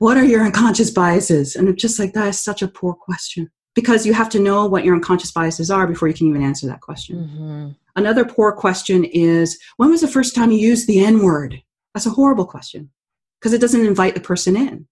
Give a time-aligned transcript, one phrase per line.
[0.00, 1.54] what are your unconscious biases?
[1.54, 4.66] And it's just like, that is such a poor question because you have to know
[4.66, 7.16] what your unconscious biases are before you can even answer that question.
[7.16, 7.68] Mm-hmm.
[7.96, 11.62] Another poor question is, when was the first time you used the N word?
[11.94, 12.90] That's a horrible question
[13.38, 14.88] because it doesn't invite the person in.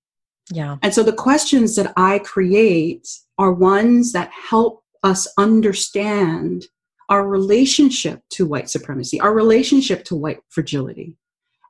[0.53, 0.77] Yeah.
[0.83, 6.67] And so the questions that I create are ones that help us understand
[7.09, 11.17] our relationship to white supremacy, our relationship to white fragility.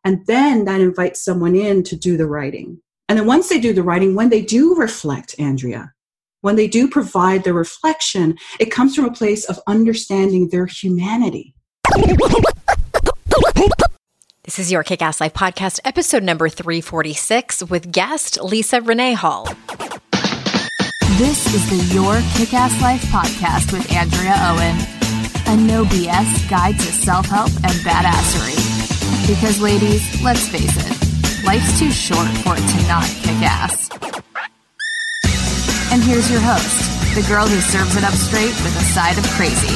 [0.05, 2.81] And then that invites someone in to do the writing.
[3.09, 5.95] And then once they do the writing, when they do reflect, Andrea,
[6.43, 11.55] when they do provide the reflection, it comes from a place of understanding their humanity.
[14.45, 19.47] This is your Kick Ass Life podcast, episode number 346, with guest Lisa Renee Hall.
[21.17, 24.77] This is the Your Kick Ass Life podcast with Andrea Owen,
[25.47, 28.57] a no BS guide to self help and badassery.
[29.27, 31.08] Because, ladies, let's face it,
[31.49, 33.89] life's too short for it to not kick ass.
[35.91, 39.25] And here's your host, the girl who serves it up straight with a side of
[39.29, 39.75] crazy,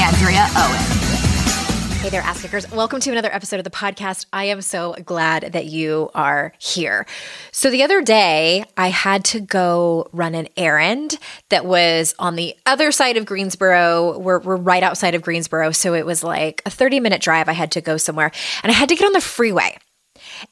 [0.00, 2.00] Andrea Owen.
[2.00, 2.70] Hey there, ass kickers.
[2.72, 4.24] Welcome to another episode of the podcast.
[4.32, 7.04] I am so glad that you are here.
[7.52, 11.18] So, the other day, I had to go run an errand
[11.50, 14.18] that was on the other side of Greensboro.
[14.18, 15.72] We're, we're right outside of Greensboro.
[15.72, 17.50] So, it was like a 30 minute drive.
[17.50, 19.76] I had to go somewhere and I had to get on the freeway.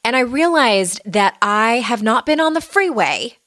[0.03, 3.37] And I realized that I have not been on the freeway.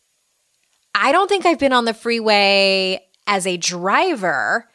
[0.95, 4.69] I don't think I've been on the freeway as a driver,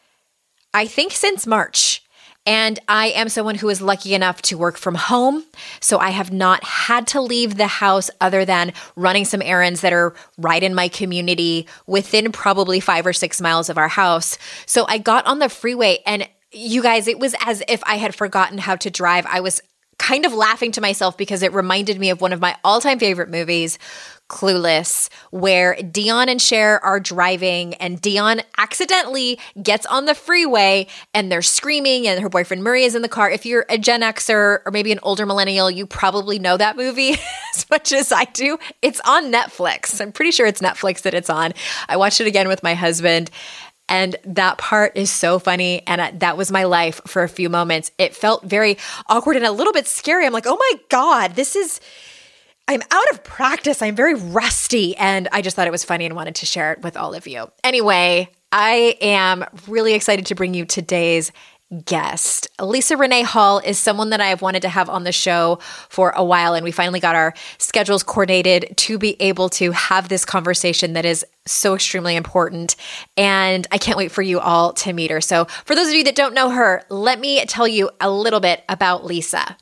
[0.72, 2.02] I think since March.
[2.44, 5.44] And I am someone who is lucky enough to work from home.
[5.80, 9.92] So I have not had to leave the house other than running some errands that
[9.92, 14.38] are right in my community within probably five or six miles of our house.
[14.66, 18.14] So I got on the freeway and you guys, it was as if I had
[18.14, 19.24] forgotten how to drive.
[19.26, 19.62] I was
[20.02, 22.98] kind of laughing to myself because it reminded me of one of my all time
[22.98, 23.78] favorite movies,
[24.28, 31.30] Clueless, where Dionne and Cher are driving and Dionne accidentally gets on the freeway and
[31.30, 33.30] they're screaming and her boyfriend Murray is in the car.
[33.30, 37.10] If you're a Gen Xer or maybe an older millennial, you probably know that movie
[37.54, 38.58] as much as I do.
[38.82, 40.00] It's on Netflix.
[40.00, 41.52] I'm pretty sure it's Netflix that it's on.
[41.88, 43.30] I watched it again with my husband
[43.88, 45.86] and that part is so funny.
[45.86, 47.90] And that was my life for a few moments.
[47.98, 48.78] It felt very
[49.08, 50.26] awkward and a little bit scary.
[50.26, 51.80] I'm like, oh my God, this is
[52.68, 53.82] I'm out of practice.
[53.82, 54.96] I'm very rusty.
[54.96, 57.26] And I just thought it was funny and wanted to share it with all of
[57.26, 57.50] you.
[57.64, 61.32] Anyway, I am really excited to bring you today's
[61.84, 62.48] guest.
[62.60, 66.10] Lisa Renee Hall is someone that I have wanted to have on the show for
[66.10, 70.24] a while, and we finally got our schedules coordinated to be able to have this
[70.24, 72.76] conversation that is so extremely important.
[73.16, 75.20] And I can't wait for you all to meet her.
[75.20, 78.40] So, for those of you that don't know her, let me tell you a little
[78.40, 79.56] bit about Lisa.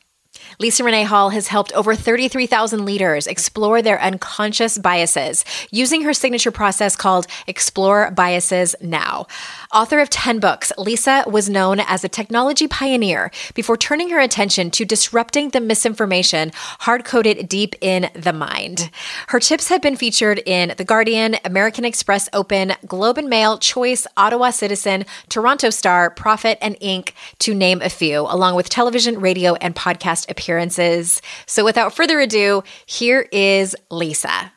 [0.61, 6.51] Lisa Renee Hall has helped over 33,000 leaders explore their unconscious biases using her signature
[6.51, 9.27] process called Explore Biases Now.
[9.73, 14.71] Author of 10 books, Lisa was known as a technology pioneer before turning her attention
[14.73, 18.91] to disrupting the misinformation hard coded deep in the mind.
[19.29, 24.07] Her tips have been featured in The Guardian, American Express Open, Globe and Mail, Choice,
[24.15, 29.55] Ottawa Citizen, Toronto Star, Profit, and Inc., to name a few, along with television, radio,
[29.55, 31.23] and podcast appearances appearances.
[31.47, 34.53] So without further ado, here is Lisa.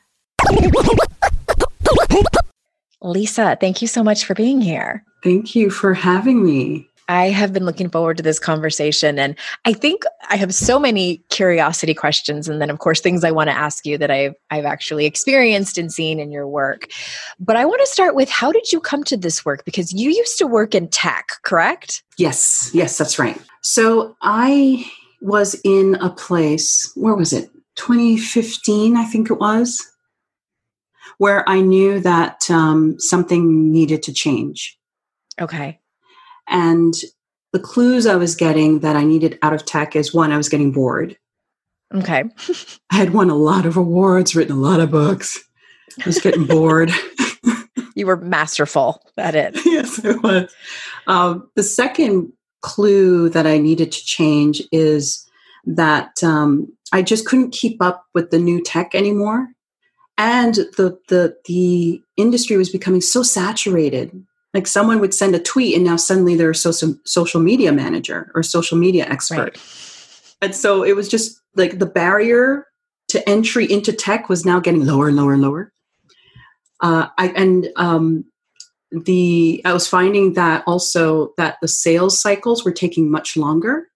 [3.01, 5.03] Lisa, thank you so much for being here.
[5.23, 6.87] Thank you for having me.
[7.09, 9.19] I have been looking forward to this conversation.
[9.19, 12.47] And I think I have so many curiosity questions.
[12.47, 15.77] And then, of course, things I want to ask you that I've, I've actually experienced
[15.77, 16.89] and seen in your work.
[17.39, 19.65] But I want to start with how did you come to this work?
[19.65, 22.03] Because you used to work in tech, correct?
[22.17, 23.39] Yes, yes, that's right.
[23.61, 24.89] So I
[25.23, 27.50] was in a place, where was it?
[27.75, 29.81] 2015, I think it was,
[31.17, 34.78] where I knew that um, something needed to change.
[35.41, 35.79] Okay.
[36.47, 36.94] And
[37.53, 40.50] the clues I was getting that I needed out of tech is one, I was
[40.50, 41.17] getting bored.
[41.94, 42.23] Okay.
[42.91, 45.41] I had won a lot of awards, written a lot of books.
[46.00, 46.92] I was getting bored.
[47.95, 49.57] you were masterful at it.
[49.65, 50.53] yes, it was.
[51.07, 52.33] Um, the second
[52.63, 55.30] clue that I needed to change is
[55.65, 59.50] that um, I just couldn't keep up with the new tech anymore,
[60.18, 64.12] and the the the industry was becoming so saturated.
[64.54, 68.31] Like someone would send a tweet, and now suddenly they're a social social media manager
[68.33, 70.36] or social media expert, right.
[70.42, 72.68] and so it was just like the barrier
[73.09, 75.71] to entry into tech was now getting lower and lower and lower.
[76.81, 78.25] Uh, I, and um,
[78.94, 83.88] the I was finding that also that the sales cycles were taking much longer.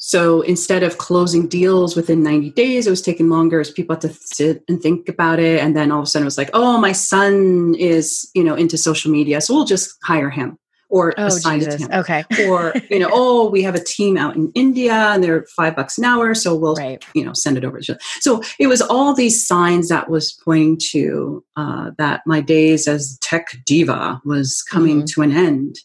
[0.00, 4.02] So instead of closing deals within 90 days, it was taking longer as people had
[4.02, 5.60] to sit and think about it.
[5.60, 8.54] And then all of a sudden it was like, oh, my son is, you know,
[8.54, 9.40] into social media.
[9.40, 10.56] So we'll just hire him
[10.90, 11.82] or Oh, assign it to Jesus.
[11.86, 12.00] him.
[12.00, 12.24] Okay.
[12.46, 15.98] or, you know, oh, we have a team out in India and they're five bucks
[15.98, 16.34] an hour.
[16.34, 17.04] So we'll, Right.
[17.14, 17.80] you know, send it over.
[18.20, 23.18] So it was all these signs that was pointing to uh, that my days as
[23.20, 25.06] tech diva was coming Mhm.
[25.14, 25.76] to an end.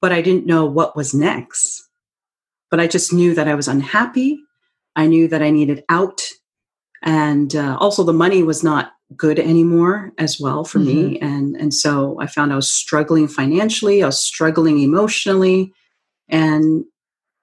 [0.00, 1.82] But I didn't know what was next
[2.68, 4.40] but I just knew that I was unhappy.
[4.96, 6.20] I knew that I needed out.
[7.00, 11.18] And uh, also, the money was not good anymore as well for me.
[11.20, 15.72] And, and so I found I was struggling financially, I was struggling emotionally,
[16.28, 16.84] and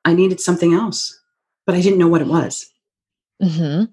[0.04, 1.18] I needed something else,
[1.66, 2.66] but I didn't know what it was.
[3.42, 3.84] hmm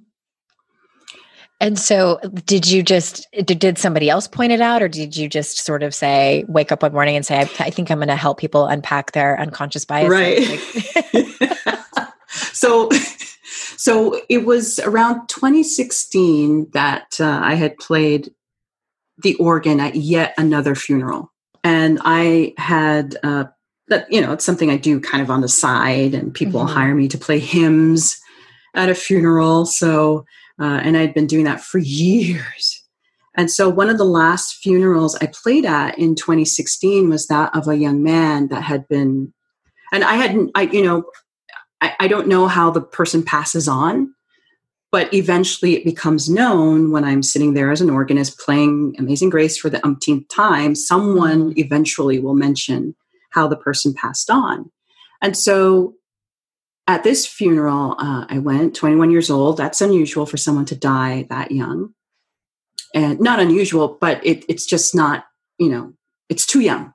[1.61, 5.29] And so, did you just did, did somebody else point it out, or did you
[5.29, 8.09] just sort of say, wake up one morning and say, "I, I think I'm going
[8.09, 10.11] to help people unpack their unconscious bias"?
[10.11, 10.43] Right.
[12.53, 12.89] so,
[13.77, 18.33] so it was around 2016 that uh, I had played
[19.23, 21.33] the organ at yet another funeral,
[21.65, 23.45] and I had uh,
[23.89, 26.71] that you know it's something I do kind of on the side, and people Mhm.
[26.71, 28.19] hire me to play hymns
[28.75, 29.67] at a funeral.
[29.67, 30.25] So,
[30.61, 32.77] uh, and I'd been doing that for years.
[33.37, 37.69] And so, one of the last funerals I played at in 2016 was that of
[37.69, 39.33] a young man that had been
[39.93, 41.05] and I hadn't, I, you know,
[41.81, 44.15] I, I don't know how the person passes on,
[44.93, 49.57] but eventually it becomes known when I'm sitting there as an organist playing Amazing Grace
[49.57, 52.95] for the umpteenth time, someone eventually will mention
[53.31, 54.71] how the person passed on.
[55.23, 55.95] And so
[56.87, 59.57] at this funeral, uh, I went, 21 years old.
[59.57, 61.95] That's unusual for someone to die that young.
[62.93, 65.25] And not unusual, but it, it's just not,
[65.59, 65.93] you know,
[66.29, 66.93] it's too young.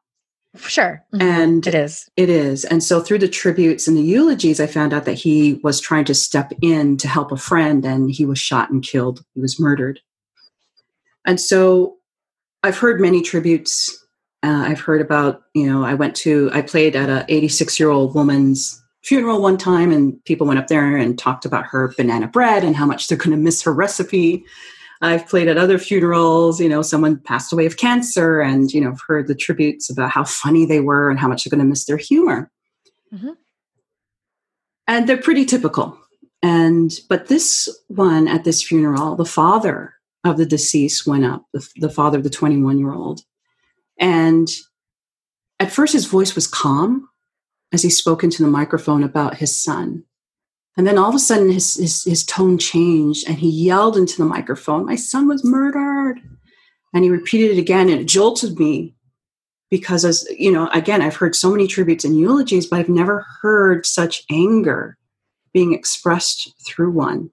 [0.57, 1.21] Sure, Mhm.
[1.21, 2.09] And it is.
[2.17, 2.63] it is.
[2.65, 6.05] And so through the tributes and the eulogies, I found out that he was trying
[6.05, 9.23] to step in to help a friend and he was shot and killed.
[9.33, 9.99] He was murdered.
[11.25, 11.95] And so
[12.63, 13.91] I've heard many tributes.
[14.43, 17.89] Uh, I've heard about, you know, I went to, I played at a 86 year
[17.89, 22.27] old woman's funeral one time and people went up there and talked about her banana
[22.27, 24.43] bread and how much they're going to miss her recipe.
[25.01, 28.91] I've played at other funerals, you know, someone passed away of cancer and, you know,
[28.91, 31.69] I've heard the tributes about how funny they were and how much they're going to
[31.69, 32.51] miss their humor.
[33.13, 33.35] Mhm.
[34.87, 35.97] And they're pretty typical.
[36.41, 41.67] And, but this one at this funeral, the father of the deceased went up, the,
[41.77, 43.21] the father of the 21 year old.
[43.99, 44.49] And
[45.59, 47.09] at first his voice was calm
[47.71, 50.03] as he spoke into the microphone about his son.
[50.77, 54.17] And then all of a sudden, his, his, his tone changed and he yelled into
[54.17, 56.19] the microphone, My son was murdered.
[56.93, 58.95] And he repeated it again, and it jolted me
[59.69, 63.25] because, as you know, again, I've heard so many tributes and eulogies, but I've never
[63.41, 64.97] heard such anger
[65.53, 67.31] being expressed through one.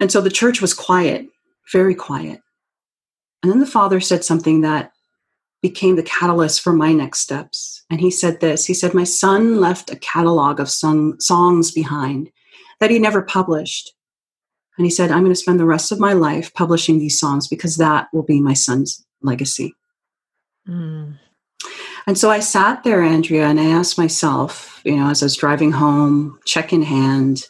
[0.00, 1.26] And so the church was quiet,
[1.72, 2.40] very quiet.
[3.42, 4.92] And then the father said something that
[5.62, 7.82] became the catalyst for my next steps.
[7.90, 12.30] And he said this He said, My son left a catalog of song, songs behind
[12.80, 13.94] that he never published.
[14.76, 17.48] And he said, I'm going to spend the rest of my life publishing these songs
[17.48, 19.74] because that will be my son's legacy.
[20.68, 21.18] Mm.
[22.06, 25.36] And so I sat there, Andrea, and I asked myself, you know, as I was
[25.36, 27.42] driving home, check in hand,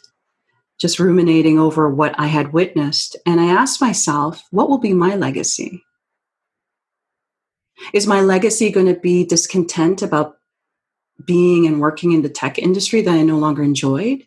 [0.81, 3.15] just ruminating over what I had witnessed.
[3.27, 5.83] And I asked myself, what will be my legacy?
[7.93, 10.37] Is my legacy going to be discontent about
[11.25, 14.25] being and working in the tech industry that I no longer enjoyed?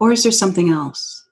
[0.00, 1.24] Or is there something else?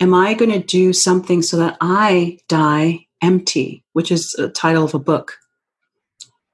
[0.00, 4.84] Am I going to do something so that I die empty, which is a title
[4.84, 5.38] of a book?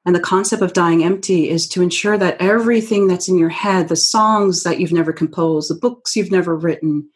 [0.06, 3.88] And the concept of dying empty is to ensure that everything that's in your head,
[3.88, 7.08] the songs that you've never composed, the books you've never written,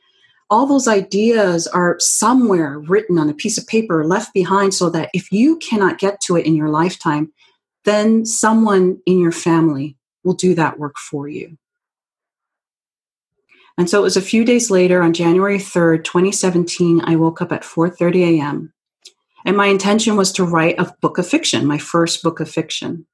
[0.50, 5.10] all those ideas are somewhere written on a piece of paper left behind so that
[5.14, 7.32] if you cannot get to it in your lifetime,
[7.84, 11.56] then someone in your family will do that work for you.
[13.76, 17.50] And so it was a few days later on January 3rd, 2017, I woke up
[17.50, 18.72] at 4:30 a.m.
[19.44, 23.06] And my intention was to write a book of fiction, my first book of fiction.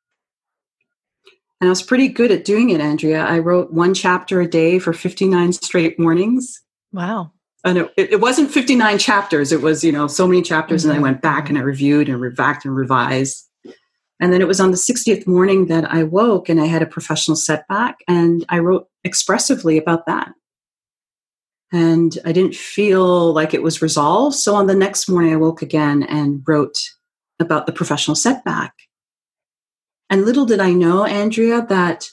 [1.61, 3.25] And I was pretty good at doing it, Andrea.
[3.25, 6.63] I wrote one chapter a day for 59 straight mornings.
[6.93, 7.33] Wow.
[7.65, 9.53] And it, it wasn't 59 chapters.
[9.53, 10.85] It was, you know, so many chapters.
[10.85, 11.03] And I mm-hmm.
[11.03, 13.47] went back and I reviewed and revacked and revised.
[14.19, 16.87] And then it was on the 60th morning that I woke and I had a
[16.87, 17.99] professional setback.
[18.09, 20.33] And I wrote expressively about that.
[21.73, 24.37] And I didn't feel like it was resolved.
[24.37, 26.77] So on the next morning, I woke again and wrote
[27.39, 28.75] about the professional setback.
[30.09, 32.11] And little did I know, Andrea, that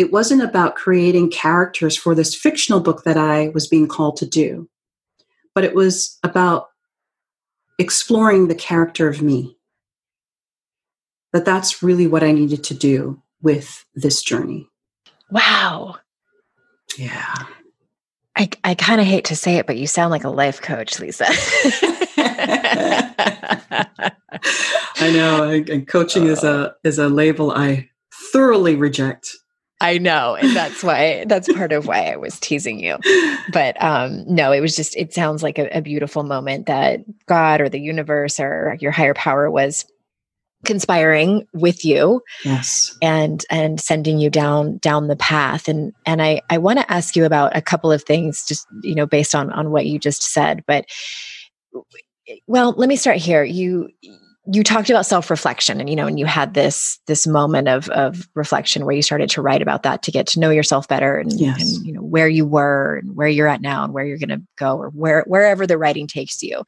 [0.00, 4.26] it wasn't about creating characters for this fictional book that I was being called to
[4.26, 4.66] do,
[5.54, 6.68] but it was about
[7.78, 9.58] exploring the character of me.
[11.34, 14.68] That that's really what I needed to do with this journey.
[15.30, 15.96] Wow.
[16.96, 17.34] Yeah.
[18.36, 20.98] I, I kind of hate to say it, but you sound like a life coach,
[20.98, 21.26] Lisa.
[24.96, 27.90] I know, and coaching is a is a label I
[28.32, 29.36] thoroughly reject.
[29.80, 32.98] I know, and that's why that's part of why I was teasing you.
[33.52, 37.60] But um no, it was just it sounds like a, a beautiful moment that God
[37.60, 39.86] or the universe or your higher power was
[40.64, 42.96] conspiring with you yes.
[43.00, 45.68] and and sending you down down the path.
[45.68, 48.94] And and i i want to ask you about a couple of things just you
[48.94, 50.62] know based on on what you just said.
[50.66, 50.86] But
[52.46, 53.42] well let me start here.
[53.42, 53.88] You
[54.52, 58.28] you talked about self-reflection and you know and you had this this moment of of
[58.34, 61.32] reflection where you started to write about that to get to know yourself better and,
[61.32, 61.60] yes.
[61.60, 64.28] and you know where you were and where you're at now and where you're going
[64.28, 66.62] to go or where wherever the writing takes you.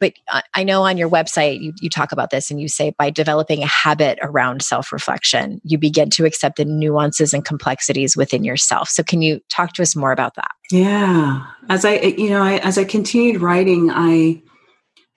[0.00, 2.94] But I, I know on your website you, you talk about this and you say
[2.98, 8.44] by developing a habit around self-reflection you begin to accept the nuances and complexities within
[8.44, 8.88] yourself.
[8.88, 10.50] So can you talk to us more about that?
[10.70, 11.44] Yeah.
[11.68, 14.42] As i you know I, as i continued writing i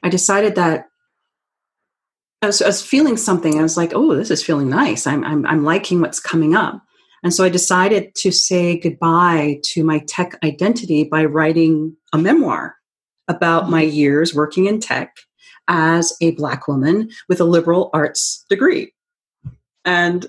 [0.03, 0.85] i decided that
[2.45, 3.57] I was, I was, feeling something.
[3.57, 5.07] I was like, oh, this is feeling nice.
[5.07, 6.79] I'm, I'm, I'm liking what's coming up.
[7.23, 12.75] And so I decided to say goodbye to my tech identity by writing a memoir
[13.27, 13.95] about my mm-hmm.
[13.95, 15.17] years working in tech
[15.67, 18.93] as a Black woman with a liberal arts degree.
[19.83, 20.27] And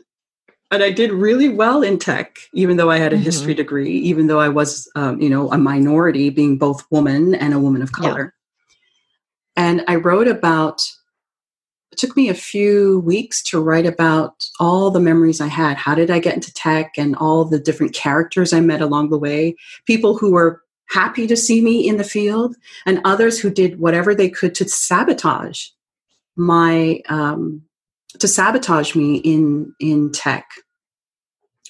[0.71, 3.25] and I did really well in tech, even though I had a mm-hmm.
[3.27, 7.53] history degree, even though I was, um, you know, a minority, being both woman and
[7.53, 8.35] a woman of color.
[9.57, 9.63] Yeah.
[9.65, 10.83] And I wrote about
[11.97, 15.79] it took me a few weeks to write about all the memories I had.
[15.79, 19.19] How did I get into tech and all the different characters I met along the
[19.19, 19.57] way?
[19.87, 20.61] People who were
[20.91, 24.69] happy to see me in the field, and others who did whatever they could to
[24.69, 25.69] sabotage
[26.37, 27.63] my um,
[28.19, 30.47] to sabotage me in in tech.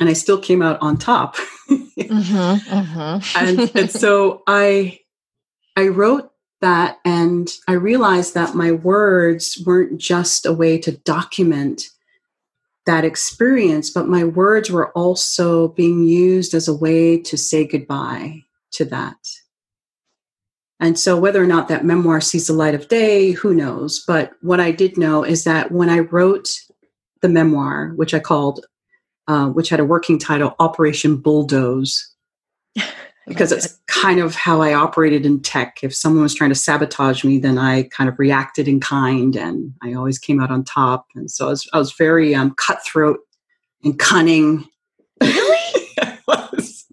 [0.00, 1.36] And I still came out on top.
[1.70, 3.38] mm-hmm, mm-hmm.
[3.38, 4.98] and, and so I
[5.76, 11.88] I wrote that and I realized that my words weren't just a way to document
[12.86, 18.42] that experience, but my words were also being used as a way to say goodbye
[18.72, 19.16] to that.
[20.78, 24.04] And so, whether or not that memoir sees the light of day, who knows?
[24.06, 26.50] But what I did know is that when I wrote
[27.22, 28.64] the memoir, which I called,
[29.26, 32.14] uh, which had a working title, Operation Bulldoze,
[33.26, 35.78] because it's kind of how I operated in tech.
[35.82, 39.72] If someone was trying to sabotage me, then I kind of reacted in kind, and
[39.82, 41.06] I always came out on top.
[41.14, 43.18] And so I was, I was very um, cutthroat
[43.82, 44.66] and cunning.
[45.20, 45.86] Really?
[46.28, 46.84] Was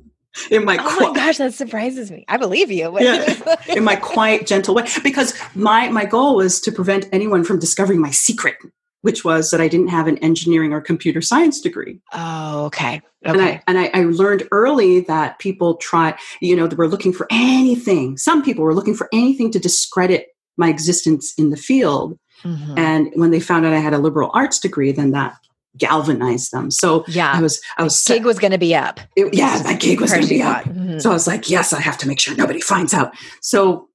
[0.51, 0.77] in my.
[0.79, 2.23] Oh my gosh, that surprises me.
[2.27, 2.97] I believe you.
[3.01, 7.57] yeah, in my quiet, gentle way, because my my goal was to prevent anyone from
[7.57, 8.57] discovering my secret
[9.03, 11.99] which was that I didn't have an engineering or computer science degree.
[12.13, 12.95] Oh, okay.
[12.95, 13.01] okay.
[13.25, 17.11] And I and I, I, learned early that people try, you know, they were looking
[17.11, 18.17] for anything.
[18.17, 22.17] Some people were looking for anything to discredit my existence in the field.
[22.43, 22.77] Mm-hmm.
[22.77, 25.35] And when they found out I had a liberal arts degree, then that
[25.77, 26.71] galvanized them.
[26.71, 29.01] So yeah, I was I was gig was going to be up.
[29.17, 30.63] It, yeah, my gig was going to be up.
[30.63, 30.99] Mm-hmm.
[30.99, 33.13] So I was like, yes, I have to make sure nobody finds out.
[33.41, 33.89] So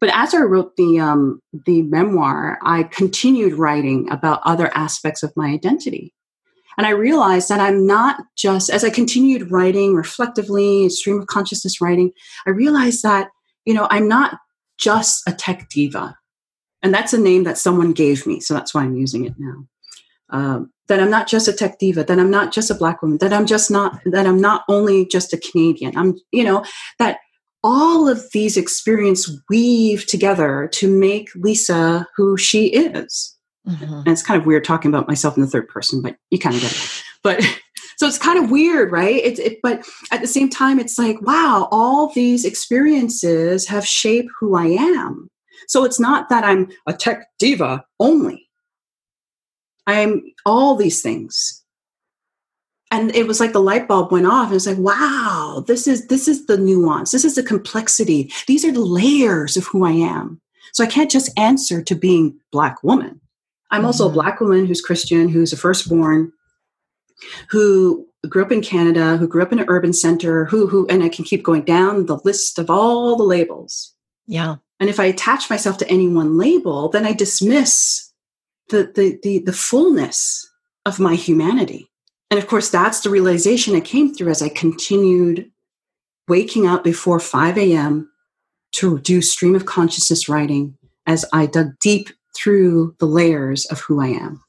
[0.00, 5.32] but as I wrote the um, the memoir, I continued writing about other aspects of
[5.36, 6.14] my identity.
[6.78, 11.80] And I realized that I'm not just, as I continued writing reflectively, stream of consciousness
[11.80, 12.12] writing,
[12.46, 13.28] I realized that,
[13.66, 14.38] you know, I'm not
[14.78, 16.16] just a tech diva.
[16.82, 18.40] And that's a name that someone gave me.
[18.40, 19.66] So that's why I'm using it now.
[20.30, 23.18] Um, that I'm not just a tech diva, that I'm not just a black woman,
[23.18, 25.94] that I'm just not, that I'm not only just a Canadian.
[25.98, 26.64] I'm, you know,
[26.98, 27.18] that
[27.62, 33.36] all of these experiences weave together to make Lisa who she is.
[33.68, 33.92] Mm-hmm.
[33.92, 36.56] And it's kind of weird talking about myself in the third person, but you kind
[36.56, 37.02] of get it.
[37.22, 37.42] But
[37.98, 39.16] so it's kind of weird, right?
[39.16, 44.30] It's it, but at the same time, it's like, wow, all these experiences have shaped
[44.40, 45.28] who I am.
[45.68, 48.48] So it's not that I'm a tech diva only.
[49.86, 51.59] I'm all these things
[52.90, 56.06] and it was like the light bulb went off and it's like wow this is
[56.08, 57.12] this is the nuance.
[57.12, 58.32] This is the complexity.
[58.46, 60.40] These are the layers of who i am.
[60.72, 63.20] So i can't just answer to being black woman.
[63.70, 63.86] I'm mm-hmm.
[63.86, 64.14] also a mm-hmm.
[64.14, 66.32] black woman who's christian who's a firstborn
[67.50, 71.02] who grew up in canada who grew up in an urban center who who and
[71.02, 73.94] i can keep going down the list of all the labels.
[74.26, 74.56] Yeah.
[74.78, 78.10] And if i attach myself to any one label then i dismiss
[78.68, 80.48] the the the, the fullness
[80.86, 81.89] of my humanity
[82.30, 85.50] And of course, that's the realization I came through as I continued
[86.28, 88.10] waking up before 5 a.m.
[88.72, 94.00] to do stream of consciousness writing as I dug deep through the layers of who
[94.00, 94.42] I am.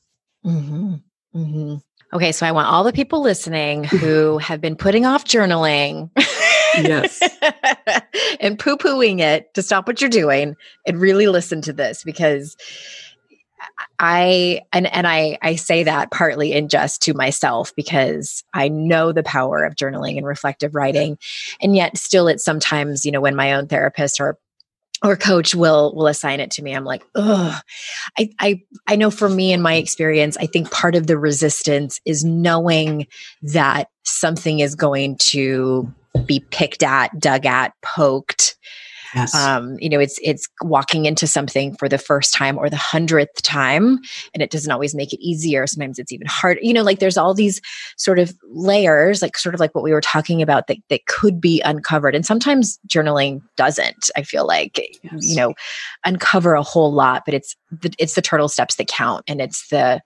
[0.45, 0.93] Mm-hmm.
[1.35, 1.75] Mm-hmm.
[2.13, 6.11] Okay, so I want all the people listening who have been putting off journaling.
[6.75, 7.21] Yes.
[8.39, 12.55] and poo pooing it to stop what you're doing and really listen to this because
[13.99, 19.11] I and and I I say that partly in just to myself because I know
[19.11, 21.17] the power of journaling and reflective writing.
[21.61, 24.37] And yet still it's sometimes you know when my own therapist or
[25.03, 27.59] or coach will will assign it to me i'm like ugh.
[28.17, 31.99] I, I i know for me in my experience i think part of the resistance
[32.05, 33.07] is knowing
[33.41, 35.91] that something is going to
[36.25, 38.57] be picked at dug at poked
[39.15, 39.35] Yes.
[39.35, 43.41] um, you know it's it's walking into something for the first time or the hundredth
[43.41, 43.99] time
[44.33, 47.17] and it doesn't always make it easier sometimes it's even harder you know like there's
[47.17, 47.59] all these
[47.97, 51.41] sort of layers like sort of like what we were talking about that, that could
[51.41, 55.13] be uncovered and sometimes journaling doesn't i feel like Yes.
[55.21, 55.53] you know
[56.05, 59.67] uncover a whole lot but it's the, it's the turtle steps that count and it's
[59.69, 59.99] the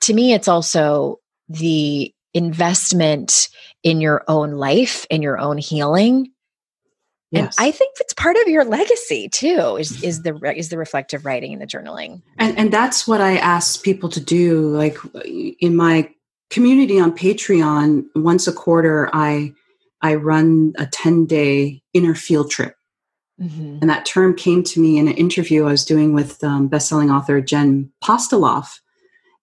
[0.00, 1.18] to me it's also
[1.48, 3.48] the investment
[3.82, 6.30] in your own life in your own healing
[7.32, 9.76] and I think it's part of your legacy too.
[9.78, 12.22] Is is the is the reflective writing and the journaling?
[12.38, 14.68] and and that's what I ask people to do.
[14.68, 16.10] Like in my
[16.50, 19.52] community on Patreon, once a quarter, I
[20.02, 22.76] I run a ten day inner field trip,
[23.40, 23.78] Mm-hmm.
[23.82, 27.14] and that term came to me in an interview I was doing with um, bestselling
[27.14, 28.78] author Jen Pastiloff,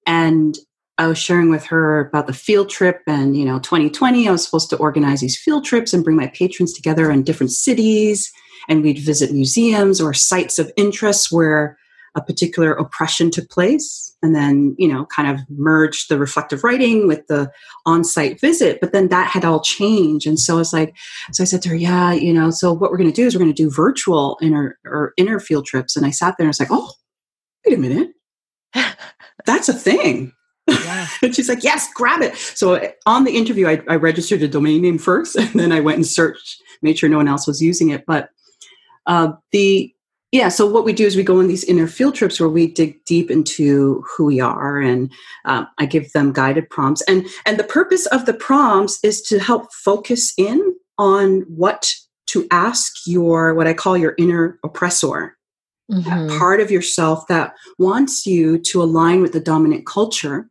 [0.07, 0.57] and
[0.97, 4.45] I was sharing with her about the field trip and you know 2020 I was
[4.45, 8.31] supposed to organize these field trips and bring my patrons together in different cities.
[8.69, 11.77] And we'd visit museums or sites of interest where
[12.15, 14.15] a particular oppression took place.
[14.21, 17.51] And then you know kind of merge the reflective writing with the
[17.88, 18.79] on-site visit.
[18.79, 20.27] But then that had all changed.
[20.27, 20.95] And so it's like
[21.31, 23.33] so i said to her yeah you know so what we're going to do is
[23.33, 25.95] we're going to do virtual inner or inner field trips.
[25.95, 26.91] And i sat there and i was like oh
[27.65, 28.12] wait a minute.
[29.45, 30.34] That's a thing
[30.67, 31.08] Yeah.
[31.21, 32.36] and she's like, yes, grab it.
[32.36, 35.97] So on the interview, I, I registered a domain name first, and then I went
[35.97, 38.06] and searched, made sure no one else was using it.
[38.06, 38.30] But
[39.06, 39.93] uh, the
[40.32, 42.65] yeah, so what we do is we go on these inner field trips where we
[42.65, 45.12] dig deep into who we are, and
[45.45, 47.04] um, I give them guided prompts.
[47.04, 51.93] and And the purpose of the prompts is to help focus in on what
[52.28, 55.38] to ask your what I call your inner oppressor
[55.89, 56.38] that Mhm.
[56.39, 60.49] part of yourself that wants you to align with the dominant culture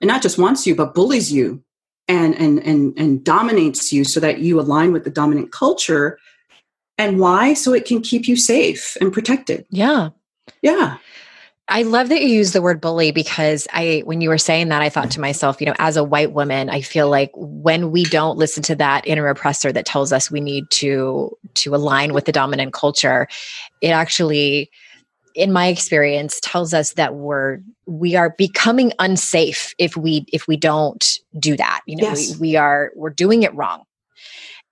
[0.00, 1.62] and not just wants you but bullies you
[2.08, 6.18] and and and and dominates you so that you align with the dominant culture.
[6.96, 7.54] And why?
[7.54, 9.66] So it can keep you safe and protected.
[9.70, 10.10] Yeah.
[10.62, 10.98] yeah.
[11.66, 14.82] I love that you use the word bully because I, when you were saying that,
[14.82, 18.04] I thought to myself, you know, as a white woman, I feel like when we
[18.04, 22.26] don't listen to that inner oppressor that tells us we need to to align with
[22.26, 23.26] the dominant culture,
[23.80, 24.70] it actually,
[25.34, 30.56] in my experience, tells us that we're we are becoming unsafe if we if we
[30.56, 31.80] don't do that.
[31.86, 32.36] You know, Yes.
[32.38, 33.84] we, we are we're doing it wrong.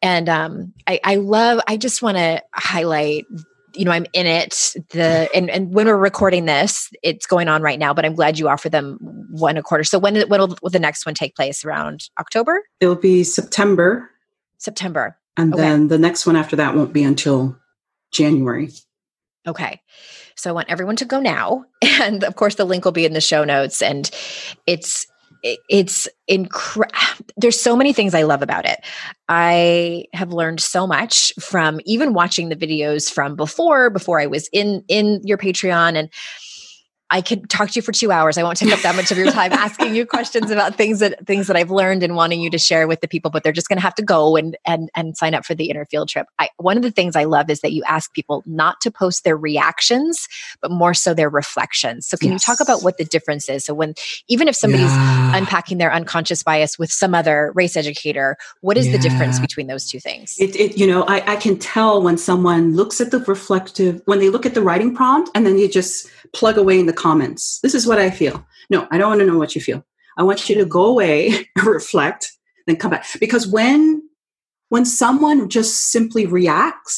[0.00, 1.60] And um, I, I love.
[1.68, 3.26] I just want to highlight
[3.74, 7.62] you know i'm in it the and, and when we're recording this it's going on
[7.62, 8.98] right now but i'm glad you offer them
[9.30, 12.62] one a quarter so when when will, will the next one take place around october
[12.80, 14.10] it'll be september
[14.58, 15.62] september and Okay.
[15.62, 17.56] then the next one after that won't be until
[18.12, 18.70] january
[19.46, 19.80] okay
[20.36, 23.12] so i want everyone to go now and of course the link will be in
[23.12, 24.10] the show notes and
[24.66, 25.06] it's
[25.68, 26.96] it's incredible
[27.36, 28.80] there's so many things i love about it.
[29.28, 34.48] I have learned so much from even watching the videos from before before i was
[34.52, 36.10] in in your patreon and
[37.12, 38.38] I could talk to you for two hours.
[38.38, 41.26] I won't take up that much of your time asking you questions about things that
[41.26, 43.30] things that I've learned and wanting you to share with the people.
[43.30, 45.68] But they're just going to have to go and and and sign up for the
[45.68, 46.26] inner field trip.
[46.38, 49.24] I, one of the things I love is that you ask people not to post
[49.24, 50.26] their reactions,
[50.62, 52.06] but more so their reflections.
[52.06, 53.64] So can you talk about what the difference is?
[53.64, 53.94] So when
[54.28, 55.36] even if somebody's Yeah.
[55.36, 59.86] unpacking their unconscious bias with some other race educator, what is the difference between those
[59.86, 60.36] two things?
[60.38, 64.18] It, it you know I, I can tell when someone looks at the reflective when
[64.18, 67.58] they look at the writing prompt and then you just plug away in the comments
[67.62, 68.36] this is what i feel
[68.70, 69.84] no i don't want to know what you feel
[70.18, 71.14] i want you to go away
[71.64, 72.32] reflect
[72.66, 74.02] then come back because when
[74.68, 76.96] when someone just simply reacts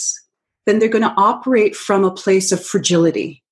[0.67, 3.43] then they're going to operate from a place of fragility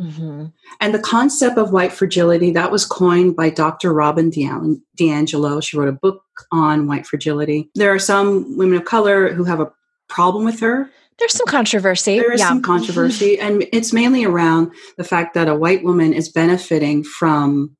[0.00, 0.52] Mhm.
[0.80, 3.92] and the concept of white fragility that was coined by Dr.
[3.92, 5.62] Robin DiAngelo.
[5.62, 7.70] She wrote a book on white fragility.
[7.74, 9.70] There are some women of color who have a
[10.08, 10.90] problem with her.
[11.18, 12.18] There's some controversy.
[12.18, 12.48] There is yeah.
[12.48, 17.76] some controversy, and it's mainly around the fact that a white woman is benefiting from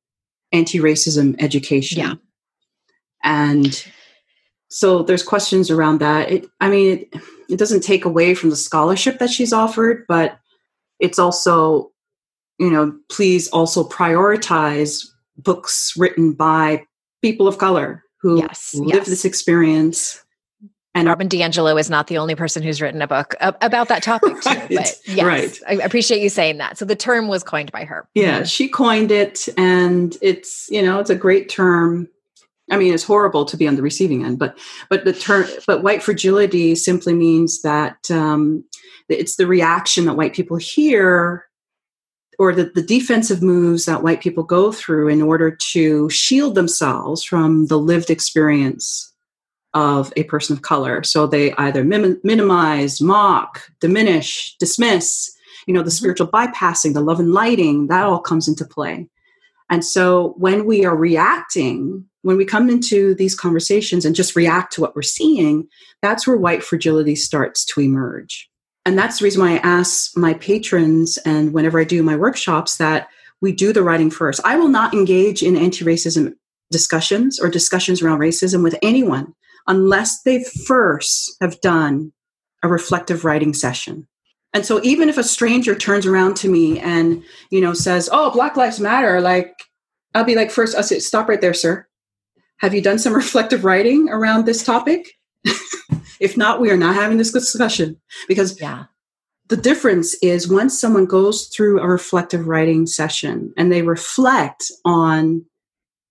[0.51, 1.99] anti-racism education.
[1.99, 2.13] Yeah.
[3.23, 3.85] And
[4.69, 6.31] so there's questions around that.
[6.31, 10.37] It, I mean, it, it doesn't take away from the scholarship that she's offered, but
[10.99, 11.91] it's also,
[12.59, 15.05] you know, please also prioritize
[15.37, 16.85] books written by
[17.21, 19.07] people of color who yes, live yes.
[19.07, 20.22] this experience.
[20.95, 24.41] And Robin DiAngelo is not the only person who's written a book about that topic
[24.41, 24.49] too.
[24.53, 25.59] Right, but yes, right.
[25.67, 26.77] I appreciate you saying that.
[26.77, 28.07] So the term was coined by her.
[28.13, 32.07] Yeah, she coined it, and it's you know it's a great term.
[32.71, 34.57] I mean, it's horrible to be on the receiving end, but
[34.89, 38.63] but the term but white fragility simply means that um,
[39.09, 41.45] it's the reaction that white people hear
[42.39, 47.23] or the, the defensive moves that white people go through in order to shield themselves
[47.23, 49.12] from the lived experience
[49.73, 51.03] of a person of color.
[51.03, 55.35] So they either mim- minimize, mock, diminish, dismiss,
[55.67, 55.95] you know, the mm-hmm.
[55.95, 59.07] spiritual bypassing, the love and lighting, that all comes into play.
[59.69, 64.73] And so when we are reacting, when we come into these conversations and just react
[64.73, 65.67] to what we're seeing,
[66.01, 68.49] that's where white fragility starts to emerge.
[68.85, 72.77] And that's the reason why I ask my patrons and whenever I do my workshops
[72.77, 73.07] that
[73.41, 74.41] we do the writing first.
[74.45, 76.33] I will not engage in anti racism
[76.71, 79.33] discussions or discussions around racism with anyone
[79.67, 82.11] unless they first have done
[82.63, 84.07] a reflective writing session.
[84.53, 88.31] And so even if a stranger turns around to me and, you know, says, "Oh,
[88.31, 89.53] Black Lives Matter," like
[90.13, 91.87] I'll be like, first, I'll say, "Stop right there, sir.
[92.59, 95.13] Have you done some reflective writing around this topic?"
[96.19, 98.85] if not, we are not having this discussion because yeah.
[99.47, 105.45] the difference is once someone goes through a reflective writing session and they reflect on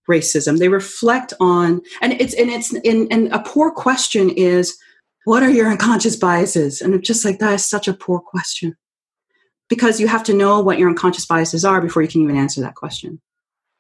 [0.09, 0.59] racism.
[0.59, 4.77] They reflect on and it's and it's in and a poor question is
[5.25, 6.81] what are your unconscious biases?
[6.81, 8.77] And it's just like that is such a poor question.
[9.69, 12.61] Because you have to know what your unconscious biases are before you can even answer
[12.61, 13.21] that question.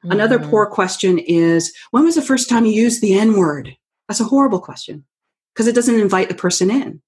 [0.05, 0.13] Mm-hmm.
[0.13, 3.77] another poor question is when was the first time you used the n word
[4.09, 5.05] that's a horrible question
[5.55, 7.01] because it doesn't invite the person in.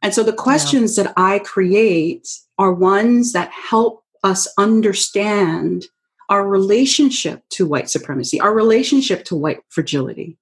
[0.00, 1.04] And so the questions yeah.
[1.04, 2.26] that i create
[2.58, 5.84] are ones that help us understand
[6.28, 10.36] our relationship to white supremacy, our relationship to white fragility.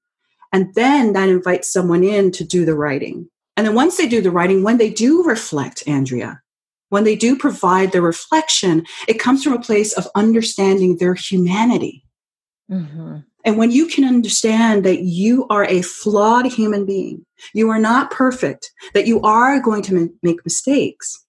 [0.53, 3.29] And then that invites someone in to do the writing.
[3.57, 6.41] And then once they do the writing, when they do reflect, Andrea,
[6.91, 12.05] when they do provide the reflection, it comes from a place of understanding their humanity.
[12.71, 13.19] Mm-hmm.
[13.45, 18.11] And when you can understand that you are a flawed human being, you are not
[18.11, 21.25] perfect, that you are going to make mistakes,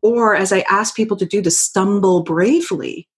[0.00, 3.08] or as I ask people to do, to stumble bravely,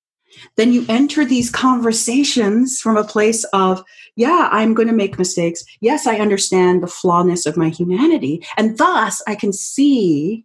[0.57, 3.83] then you enter these conversations from a place of,
[4.17, 5.65] yeah, I'm going to make mistakes.
[5.81, 8.45] Yes, I understand the flawness of my humanity.
[8.57, 10.45] And thus I can see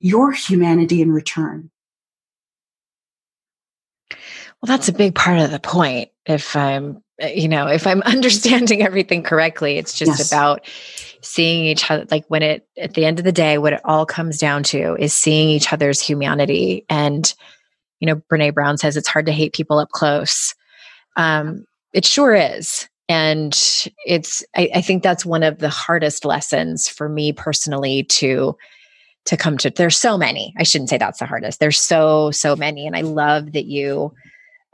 [0.00, 1.70] your humanity in return.
[4.60, 6.10] Well, that's a big part of the point.
[6.26, 10.30] If I'm, you know, if I'm understanding everything correctly, it's just yes.
[10.30, 10.66] about
[11.20, 12.06] seeing each other.
[12.10, 14.96] Like when it, at the end of the day, what it all comes down to
[14.96, 17.32] is seeing each other's humanity and
[18.00, 20.54] you know, Brene Brown says it's hard to hate people up close.
[21.16, 22.88] Um, it sure is.
[23.08, 23.54] And
[24.04, 28.56] it's, I, I think that's one of the hardest lessons for me personally to,
[29.24, 29.70] to come to.
[29.70, 30.54] There's so many.
[30.58, 31.58] I shouldn't say that's the hardest.
[31.58, 32.86] There's so, so many.
[32.86, 34.12] And I love that you,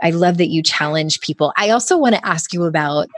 [0.03, 1.53] I love that you challenge people.
[1.57, 3.09] I also want to ask you about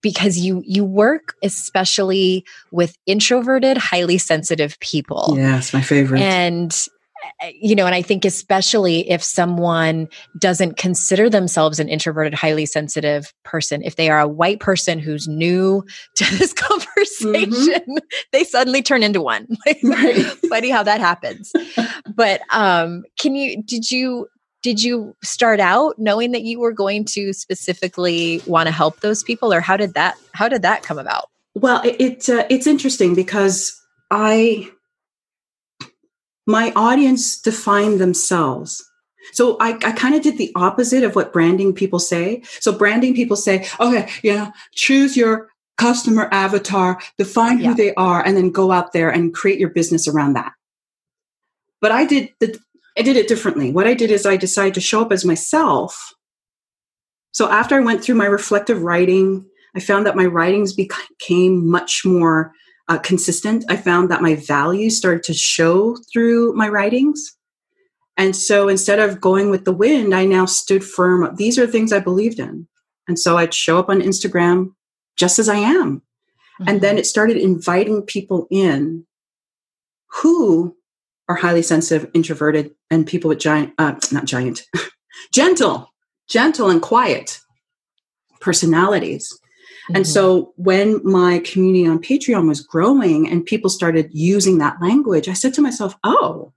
[0.00, 6.86] because you you work especially with introverted highly sensitive people yes my favorite and
[7.60, 13.32] you know, and I think especially if someone doesn't consider themselves an introverted, highly sensitive
[13.44, 15.84] person, if they are a white person who's new
[16.16, 17.96] to this conversation, mm-hmm.
[18.32, 19.46] they suddenly turn into one.
[19.84, 20.24] right.
[20.48, 21.52] Funny how that happens.
[22.14, 23.62] but um, can you?
[23.62, 24.28] Did you?
[24.60, 29.22] Did you start out knowing that you were going to specifically want to help those
[29.22, 30.16] people, or how did that?
[30.32, 31.26] How did that come about?
[31.54, 34.68] Well, it, it uh, it's interesting because I
[36.48, 38.82] my audience define themselves.
[39.34, 42.42] So I, I kind of did the opposite of what branding people say.
[42.60, 47.68] So branding people say, okay, you know, choose your customer avatar, define yeah.
[47.68, 50.52] who they are, and then go out there and create your business around that.
[51.82, 52.58] But I did the
[52.96, 53.70] I did it differently.
[53.70, 56.14] What I did is I decided to show up as myself.
[57.32, 59.44] So after I went through my reflective writing,
[59.76, 62.52] I found that my writings became much more
[62.88, 63.64] uh, consistent.
[63.68, 67.36] I found that my values started to show through my writings.
[68.16, 71.34] And so instead of going with the wind, I now stood firm.
[71.36, 72.66] These are things I believed in.
[73.06, 74.72] And so I'd show up on Instagram
[75.16, 76.02] just as I am.
[76.60, 76.68] Mm-hmm.
[76.68, 77.00] And then mm-hmm.
[77.00, 79.06] it started inviting people in
[80.08, 80.76] who
[81.28, 84.62] are highly sensitive, introverted, and people with giant, uh, not giant,
[85.32, 85.92] gentle,
[86.28, 87.40] gentle and quiet.
[88.40, 89.38] personalities.
[89.88, 89.96] Mm-hmm.
[89.96, 95.28] And so when my community on Patreon was growing and people started using that language,
[95.28, 96.52] I said to myself, oh,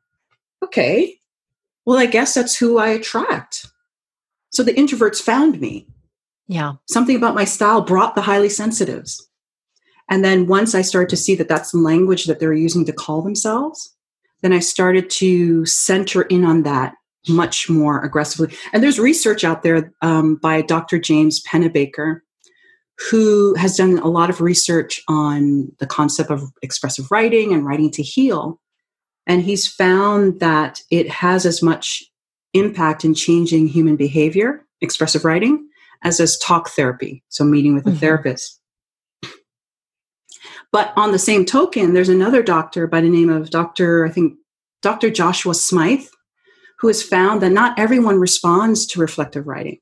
[0.64, 1.18] okay,
[1.86, 3.68] well, I guess that's who I attract.
[4.52, 5.88] So the introverts found me.
[6.48, 6.74] Yeah.
[6.90, 9.26] Something about my style brought the highly sensitives.
[10.10, 12.92] And then once I started to see that that's the language that they're using to
[12.92, 13.96] call themselves,
[14.42, 16.96] then I started to center in on that
[17.30, 18.56] much more aggressively.
[18.74, 21.00] And there's research out there um, by Dr.
[21.00, 22.22] James Pennebaker,
[23.10, 27.90] who has done a lot of research on the concept of expressive writing and writing
[27.92, 28.60] to heal.
[29.26, 32.04] And he's found that it has as much
[32.54, 35.68] impact in changing human behavior, expressive writing,
[36.04, 38.00] as as talk therapy, so meeting with a mm-hmm.
[38.00, 38.60] therapist.
[40.72, 44.06] But on the same token, there's another doctor by the name of Dr.
[44.06, 44.36] I think
[44.82, 45.10] Dr.
[45.10, 46.10] Joshua Smyth,
[46.80, 49.80] who has found that not everyone responds to reflective writing.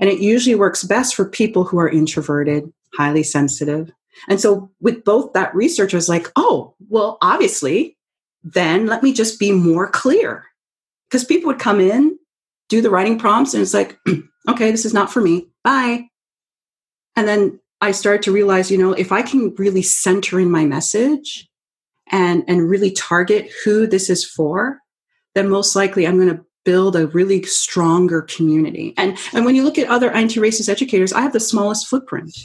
[0.00, 3.90] And it usually works best for people who are introverted, highly sensitive.
[4.28, 7.96] And so, with both that research, I was like, oh, well, obviously,
[8.42, 10.44] then let me just be more clear.
[11.08, 12.18] Because people would come in,
[12.68, 13.98] do the writing prompts, and it's like,
[14.48, 15.46] okay, this is not for me.
[15.64, 16.08] Bye.
[17.16, 20.64] And then I started to realize, you know, if I can really center in my
[20.64, 21.48] message
[22.10, 24.78] and and really target who this is for,
[25.34, 28.94] then most likely I'm going to build a really stronger community.
[28.96, 32.36] And and when you look at other anti-racist educators, I have the smallest footprint.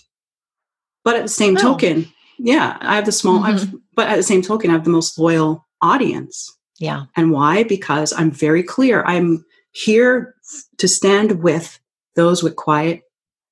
[1.03, 1.61] But at the same oh.
[1.61, 3.77] token, yeah, I have the small mm-hmm.
[3.95, 6.55] but at the same token, I have the most loyal audience.
[6.79, 7.05] Yeah.
[7.15, 7.63] And why?
[7.63, 9.03] Because I'm very clear.
[9.03, 10.35] I'm here
[10.77, 11.79] to stand with
[12.15, 13.03] those with quiet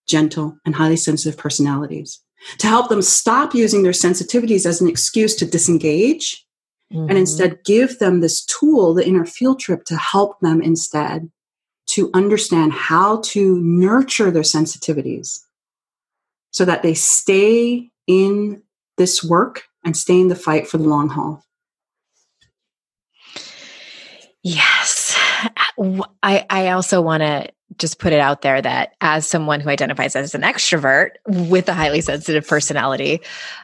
[0.07, 2.21] gentle, and highly sensitive personalities
[2.59, 6.44] to help them stop using their sensitivities as an excuse to disengage
[6.91, 7.09] mm-hmm.
[7.09, 11.29] and instead give them this tool, the inner field trip, to help them instead
[11.87, 15.39] to understand how to nurture their sensitivities
[16.51, 18.61] so that they stay in
[18.97, 21.43] this work and stay in the fight for the long haul.
[24.41, 25.17] Yes.
[26.23, 30.15] I, I also want to just put it out there that as someone who identifies
[30.15, 33.21] as an extrovert with a highly sensitive personality,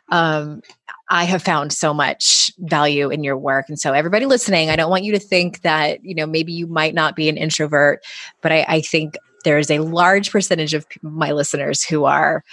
[0.09, 0.61] um,
[1.11, 3.65] I have found so much value in your work.
[3.67, 6.67] And so, everybody listening, I don't want you to think that, you know, maybe you
[6.67, 8.03] might not be an introvert,
[8.41, 12.43] but I, I think there is a large percentage of my listeners who are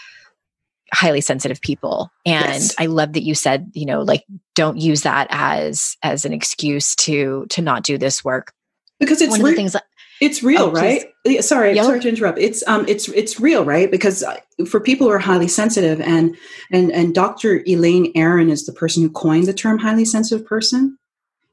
[0.93, 2.75] highly sensitive people and yes.
[2.79, 6.97] i love that you said you know like don't use that as as an excuse
[6.97, 8.55] to to not do this work
[8.99, 9.77] because it's one of the things
[10.21, 11.13] it's real, oh, right?
[11.25, 11.85] Yeah, sorry, yep.
[11.85, 12.39] sorry to interrupt.
[12.39, 13.91] It's um, it's it's real, right?
[13.91, 16.37] Because uh, for people who are highly sensitive, and
[16.73, 17.63] and and Dr.
[17.67, 20.99] Elaine Aron is the person who coined the term highly sensitive person,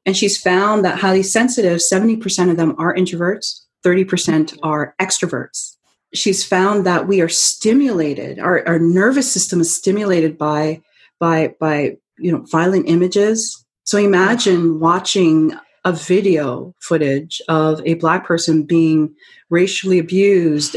[0.06, 4.96] and she's found that highly sensitive, seventy percent of them are introverts, thirty percent are
[5.00, 5.76] extroverts.
[6.14, 10.82] She's found that we are stimulated, our our nervous system is stimulated by
[11.20, 13.64] by by you know violent images.
[13.84, 15.54] So imagine watching
[15.86, 19.14] a video footage of a black person being
[19.50, 20.76] racially abused,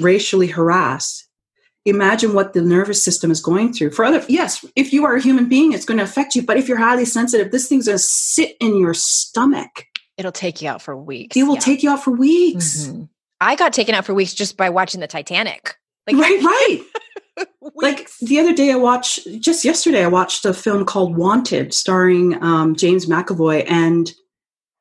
[0.00, 1.28] racially harassed.
[1.84, 3.90] Imagine what the nervous system is going through.
[3.90, 6.42] For other, yes, if you are a human being, it's going to affect you.
[6.42, 9.86] But if you're highly sensitive, this thing's going to sit in your stomach.
[10.16, 11.36] It'll take you out for weeks.
[11.36, 11.60] It will yeah.
[11.60, 12.86] take you out for weeks.
[12.86, 13.04] Mm-hmm.
[13.40, 15.76] I got taken out for weeks just by watching the Titanic.
[16.06, 17.46] Like, right, right.
[17.74, 20.04] like the other day, I watched just yesterday.
[20.04, 24.12] I watched a film called Wanted, starring um, James McAvoy and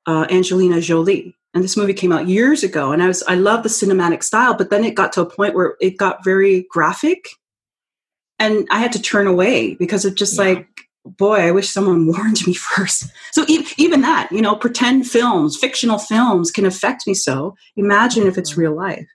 [0.08, 1.36] uh, Angelina Jolie.
[1.54, 4.54] And this movie came out years ago, and I was I love the cinematic style,
[4.54, 7.28] but then it got to a point where it got very graphic,
[8.40, 10.46] and I had to turn away because it's just yeah.
[10.46, 10.68] like,
[11.06, 13.12] boy, I wish someone warned me first.
[13.34, 17.56] So e- even that, you know, pretend films, fictional films can affect me so.
[17.76, 18.62] Imagine if it's mm-hmm.
[18.62, 19.08] real life.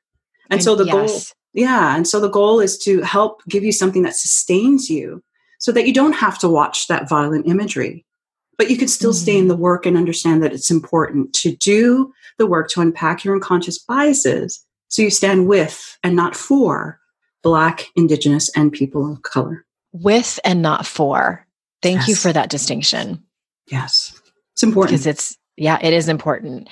[0.51, 0.95] And, and so the yes.
[0.95, 1.21] goal,
[1.55, 5.23] yeah, and so the goal is to help give you something that sustains you,
[5.59, 8.05] so that you don't have to watch that violent imagery
[8.59, 9.23] but you can still mm-hmm.
[9.23, 13.25] stay in the work and understand that it's important to do the work to unpack
[13.25, 17.01] your unconscious biases so you stand with and not for
[17.43, 19.65] Black, Indigenous, and people of color.
[19.93, 21.47] With and not for.
[21.83, 22.09] Thank yes.
[22.09, 23.23] you for that distinction.
[23.71, 24.21] Yes.
[24.55, 24.93] It's important.
[24.93, 26.69] Because it's, yeah, it is important.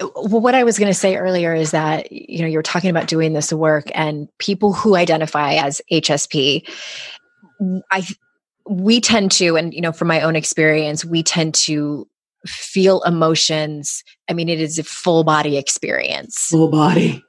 [0.00, 3.08] Well, what I was going to say earlier is that, you know, you're talking about
[3.08, 6.68] doing this work and people who identify as HSP,
[7.90, 8.06] I
[8.70, 12.06] we tend to and you know from my own experience we tend to
[12.46, 14.04] feel emotions.
[14.28, 16.46] I mean it is a full body experience.
[16.46, 17.22] Full body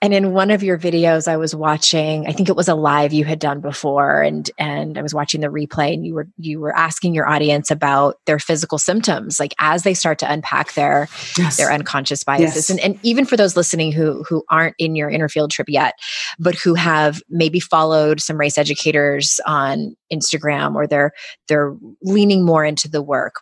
[0.00, 3.12] and in one of your videos I was watching, I think it was a live
[3.12, 6.60] you had done before and and I was watching the replay and you were you
[6.60, 11.08] were asking your audience about their physical symptoms like as they start to unpack their
[11.36, 11.56] yes.
[11.56, 12.54] their unconscious biases.
[12.54, 12.70] Yes.
[12.70, 15.94] And and even for those listening who who aren't in your inner field trip yet,
[16.38, 21.12] but who have maybe followed some race educators on Instagram or they're
[21.48, 23.34] they're leaning more into the work.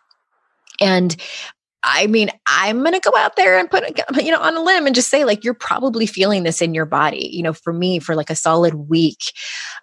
[0.81, 1.17] And
[1.89, 3.85] I mean, I'm going to go out there and put,
[4.21, 6.85] you know, on a limb and just say, like, you're probably feeling this in your
[6.85, 7.31] body.
[7.33, 9.33] You know, for me, for like a solid week,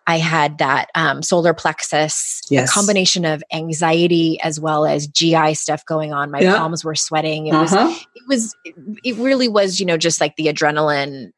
[0.05, 2.69] I had that um, solar plexus, yes.
[2.69, 6.29] a combination of anxiety as well as GI stuff going on.
[6.29, 6.57] My yeah.
[6.57, 7.47] palms were sweating.
[7.47, 7.87] It uh-huh.
[7.87, 11.31] was, it was, it really was, you know, just like the adrenaline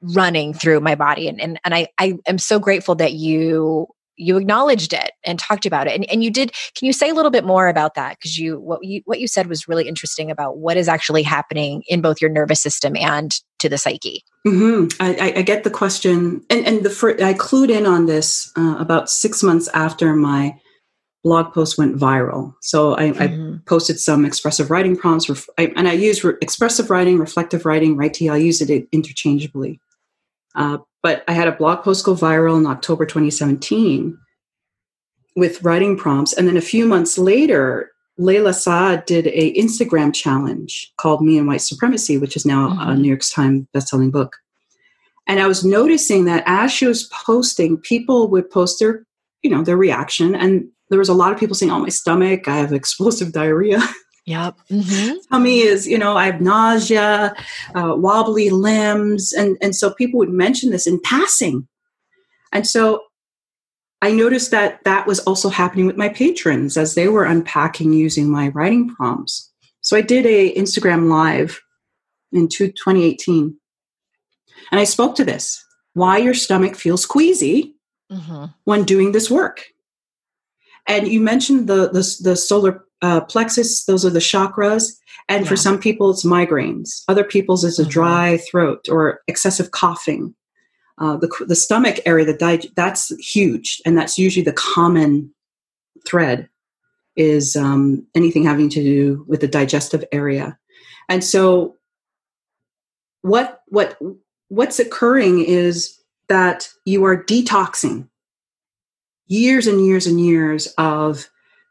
[0.00, 1.28] running through my body.
[1.28, 5.64] And, and, and I, I am so grateful that you you acknowledged it and talked
[5.64, 8.18] about it and, and you did can you say a little bit more about that
[8.18, 11.82] because you what you what you said was really interesting about what is actually happening
[11.88, 14.88] in both your nervous system and to the psyche mm-hmm.
[15.00, 19.08] I, I, get the question and and the i clued in on this uh, about
[19.08, 20.58] six months after my
[21.24, 23.54] blog post went viral so i, mm-hmm.
[23.54, 27.64] I posted some expressive writing prompts ref, I, and i use re- expressive writing reflective
[27.64, 29.80] writing right to i use it interchangeably
[30.54, 34.18] uh, but I had a blog post go viral in October 2017
[35.36, 36.32] with writing prompts.
[36.32, 41.46] And then a few months later, Layla Saad did a Instagram challenge called Me and
[41.46, 42.90] White Supremacy, which is now mm-hmm.
[42.90, 44.36] a New York Times bestselling book.
[45.28, 49.04] And I was noticing that as she was posting, people would post their,
[49.42, 50.34] you know, their reaction.
[50.34, 53.80] And there was a lot of people saying, Oh, my stomach, I have explosive diarrhea.
[54.28, 54.58] Yep.
[54.70, 55.14] Mm-hmm.
[55.32, 57.34] Tummy is, you know, I have nausea,
[57.74, 59.32] uh, wobbly limbs.
[59.32, 61.66] And, and so people would mention this in passing.
[62.52, 63.04] And so
[64.02, 68.28] I noticed that that was also happening with my patrons as they were unpacking using
[68.28, 69.50] my writing prompts.
[69.80, 71.58] So I did a Instagram live
[72.30, 73.56] in 2018.
[74.70, 75.64] And I spoke to this
[75.94, 77.76] why your stomach feels queasy
[78.12, 78.44] mm-hmm.
[78.64, 79.64] when doing this work.
[80.86, 84.92] And you mentioned the, the, the solar uh, plexus, those are the chakras.
[85.28, 85.48] And yeah.
[85.48, 87.02] for some people, it's migraines.
[87.08, 87.90] Other people's is a mm-hmm.
[87.90, 90.34] dry throat or excessive coughing.
[90.98, 93.80] Uh, the, the stomach area, the dig- that's huge.
[93.86, 95.32] And that's usually the common
[96.06, 96.48] thread
[97.14, 100.58] is um, anything having to do with the digestive area.
[101.08, 101.76] And so
[103.22, 103.98] what, what,
[104.48, 108.08] what's occurring is that you are detoxing
[109.26, 111.28] years and years and years of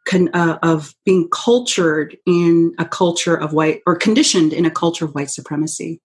[0.07, 5.05] con, uh, of being cultured in a culture of white or conditioned in a culture
[5.05, 6.01] of white supremacy.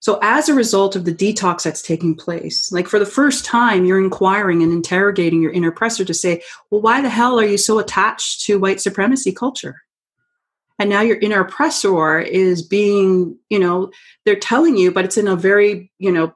[0.00, 3.84] So, as a result of the detox that's taking place, like for the first time,
[3.84, 7.58] you're inquiring and interrogating your inner oppressor to say, well, why the hell are you
[7.58, 9.76] so attached to white supremacy culture?
[10.78, 13.90] And now your inner oppressor is being, you know,
[14.24, 16.34] they're telling you, but it's in a very, you know,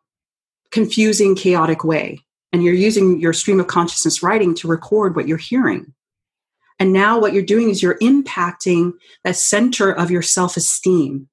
[0.71, 2.25] confusing, chaotic way.
[2.53, 5.93] And you're using your stream of consciousness writing to record what you're hearing.
[6.81, 11.29] And now what you're doing is you're impacting the center of your self esteem,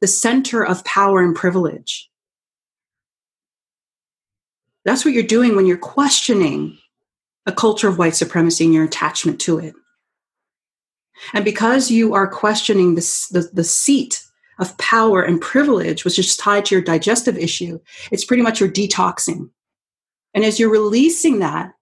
[0.00, 2.10] the center of power and privilege.
[4.84, 6.76] That's what you're doing when you're questioning
[7.46, 9.74] a culture of white supremacy and your attachment to it.
[11.32, 14.20] And because you are questioning this, the, the seat
[14.58, 17.78] of power and privilege, which is tied to your digestive issue,
[18.10, 19.50] it's pretty much your detoxing.
[20.34, 21.72] And as you're releasing that,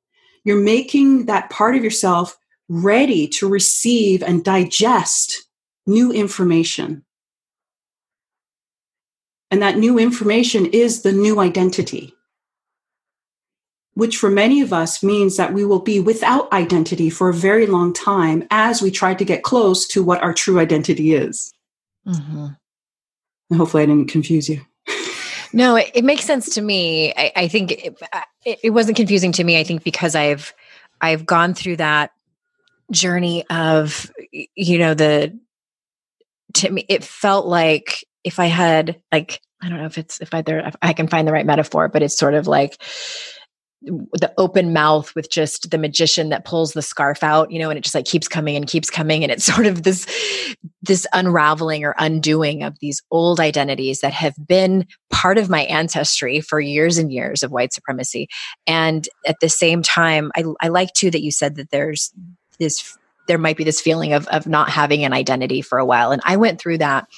[0.44, 2.36] you're making that part of yourself
[2.70, 5.44] ready to receive and digest
[5.87, 7.04] new information.
[9.50, 12.14] And that new information is the new identity,
[13.94, 17.66] which for many of us means that we will be without identity for a very
[17.66, 21.52] long time as we try to get close to what our true identity is.
[22.06, 23.56] Mm-hmm.
[23.56, 24.64] Hopefully, I didn't confuse you.
[25.52, 27.12] No, it, it, makes sense to me.
[27.16, 28.00] I, I think it,
[28.62, 29.59] it, wasn't confusing to me.
[29.59, 30.54] I think because I've
[31.00, 32.12] I've gone through that
[32.90, 35.38] journey of you know the
[36.55, 40.35] to me it felt like if i had like i don't know if it's if
[40.35, 42.81] i there if i can find the right metaphor but it's sort of like
[43.83, 47.79] the open mouth with just the magician that pulls the scarf out you know and
[47.79, 50.07] it just like keeps coming and keeps coming and it's sort of this
[50.83, 56.40] this unraveling or undoing of these old identities that have been part of my ancestry
[56.40, 58.29] for years and years of white supremacy.
[58.67, 62.12] And at the same time i, I like too that you said that there's
[62.61, 62.96] this
[63.27, 66.23] there might be this feeling of of not having an identity for a while and
[66.25, 67.08] i went through that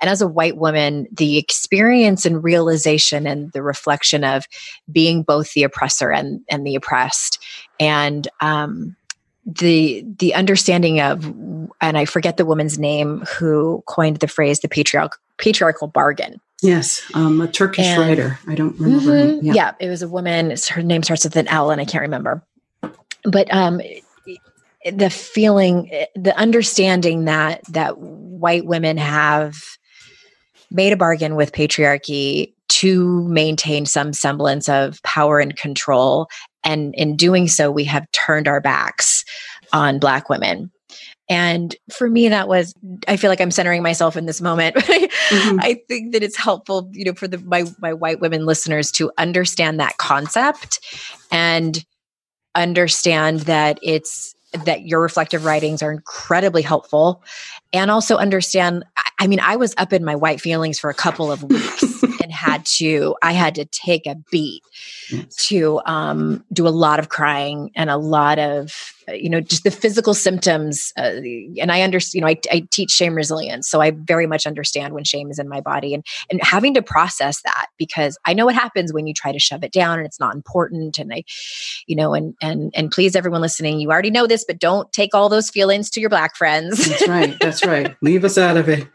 [0.00, 4.46] and as a white woman the experience and realization and the reflection of
[4.90, 7.42] being both the oppressor and and the oppressed
[7.80, 8.94] and um
[9.44, 11.24] the the understanding of
[11.80, 17.02] and i forget the woman's name who coined the phrase the patriarchal patriarchal bargain Yes,
[17.14, 18.38] um, a Turkish And- writer.
[18.46, 19.10] I don't remember.
[19.10, 19.40] Mhm.
[19.42, 19.52] Yeah.
[19.52, 19.72] Yeah.
[19.80, 20.54] it was a woman.
[20.70, 22.40] Her name starts with an L, and I can't remember.
[23.24, 23.80] But um,
[24.90, 29.56] the feeling, the understanding that that white women have
[30.70, 36.28] made a bargain with patriarchy to maintain some semblance of power and control,
[36.64, 39.24] and in doing so, we have turned our backs
[39.72, 40.70] on Black women.
[41.28, 42.74] And for me, that was,
[43.08, 44.76] I feel like I'm centering myself in this moment.
[45.32, 45.60] Mhm.
[45.62, 49.10] I think that it's helpful, you know, for the my my white women listeners to
[49.16, 50.78] understand that concept
[51.30, 51.82] and
[52.54, 57.22] understand that it's that your reflective writings are incredibly helpful
[57.72, 58.84] and also understand
[59.18, 62.02] I- mean I was up in my white feelings for a couple of weeks
[62.32, 64.62] had to I had to take a beat
[65.38, 69.64] to um, do a lot of crying and a lot of uh, you know just
[69.64, 71.20] the physical symptoms uh,
[71.60, 74.94] and i understand you know I, I teach shame resilience so i very much understand
[74.94, 78.46] when shame is in my body and and having to process that because i know
[78.46, 81.24] what happens when you try to shove it down and it's not important and i
[81.88, 85.14] you know and and and please everyone listening you already know this but don't take
[85.14, 87.36] all those feelings to your black friends That's right.
[87.40, 87.96] That's right.
[88.00, 88.86] Leave us out of it.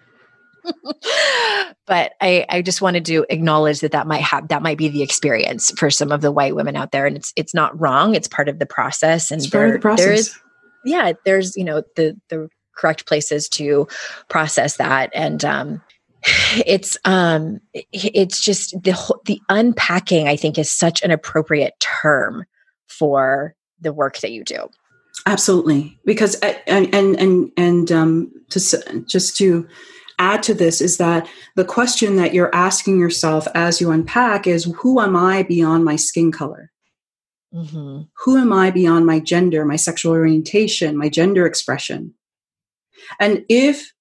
[1.85, 5.03] but I, I just wanted to acknowledge that that might have that might be the
[5.03, 8.15] experience for some of the white women out there, and it's it's not wrong.
[8.15, 10.37] It's part of the process, and It's part of the there- there is
[10.85, 13.87] yeah, there's you know the the correct places to
[14.29, 15.81] process that, and um,
[16.65, 17.59] it's um
[17.91, 20.27] it's just the whole, the unpacking.
[20.27, 22.45] I think is such an appropriate term
[22.87, 24.69] for the work that you do.
[25.25, 28.59] Absolutely, because uh, and and and and um, to
[29.07, 29.67] just to
[30.19, 34.65] add to this is that the question that you're asking yourself as you unpack is,
[34.79, 36.71] who am I beyond my skin color?
[37.53, 38.01] Mm-hmm.
[38.23, 42.13] Who am I beyond my gender, my sexual orientation, my gender expression?
[43.19, 43.93] And if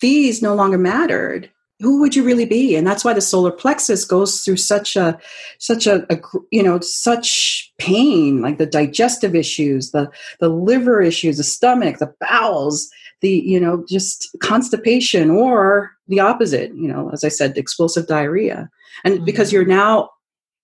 [0.00, 1.50] these no longer mattered,
[1.82, 2.76] who would you really be?
[2.76, 5.18] And that's why the solar plexus goes through such a,
[5.58, 6.18] such a, a
[6.52, 12.14] you know, such pain, like the digestive issues, the the liver issues, the stomach, the
[12.20, 12.88] bowels,
[13.20, 16.70] the you know, just constipation, or the opposite.
[16.74, 18.70] You know, as I said, explosive diarrhea,
[19.04, 19.52] and because Mhm.
[19.52, 20.10] you're now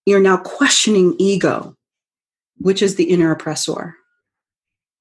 [0.07, 1.75] you're now questioning ego,
[2.59, 3.95] which is the inner oppressor.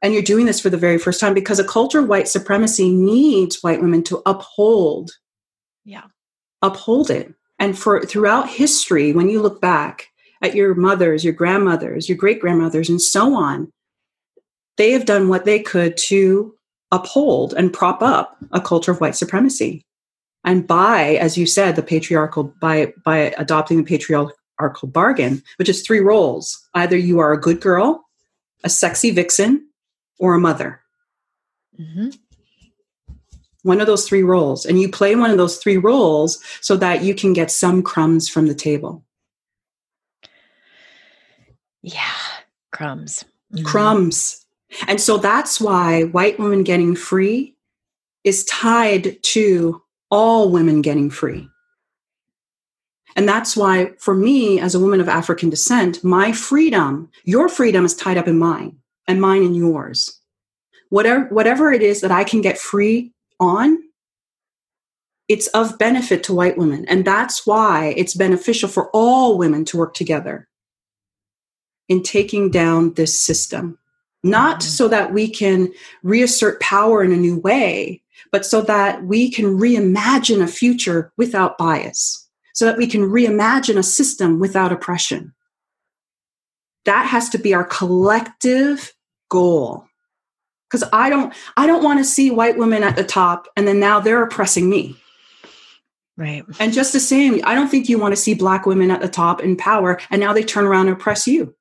[0.02, 2.92] And you're doing this for the very first time because a culture of white supremacy
[2.92, 5.12] needs white women to uphold
[5.88, 6.04] Yeah.
[6.62, 7.34] uphold it.
[7.60, 10.10] And for throughout history, when you look back
[10.42, 13.72] at your mothers, your grandmothers, your great grandmothers, and so on,
[14.76, 16.54] they have done what they could to
[16.92, 19.86] uphold and prop up a culture of white supremacy.
[20.44, 25.82] And by, as you said, the patriarchal by by adopting the patriarchal bargain, which is
[25.82, 28.06] three roles: either you are a good girl,
[28.66, 29.70] a sexy vixen,
[30.20, 30.82] or a mother
[31.80, 32.10] Mm-hmm.
[33.68, 37.04] One of those three roles and you play one of those three roles so that
[37.04, 39.04] you can get some crumbs from the table
[41.82, 42.02] Yeah.
[42.72, 43.24] Crumbs.
[43.54, 43.66] Mhm.
[43.66, 44.46] crumbs
[44.88, 47.56] and so that's why white women getting free
[48.26, 51.48] is tied to all women getting free
[53.16, 57.86] and that's why for me as a woman of african descent my freedom your freedom
[57.86, 58.76] is tied up in mine
[59.08, 60.20] and mine in yours
[60.90, 63.78] whatever whatever it is that i can get free on
[65.28, 66.86] it's of benefit to white women.
[66.86, 70.48] And that's why it's beneficial for all women to work together
[71.90, 73.78] in taking down this system.
[74.24, 74.64] Not Mhm.
[74.64, 79.58] so that we can reassert power in a new way but so that we can
[79.58, 82.28] reimagine a future without bias.
[82.54, 85.34] So that we can reimagine a system without oppression.
[86.86, 88.94] That has to be our collective
[89.30, 89.87] goal
[90.70, 93.80] because i don't i don't want to see white women at the top and then
[93.80, 94.96] now they're oppressing me
[96.16, 96.44] Right.
[96.60, 99.08] and just the same i don't think you want to see black women at the
[99.10, 101.54] top in power and now they turn around and oppress you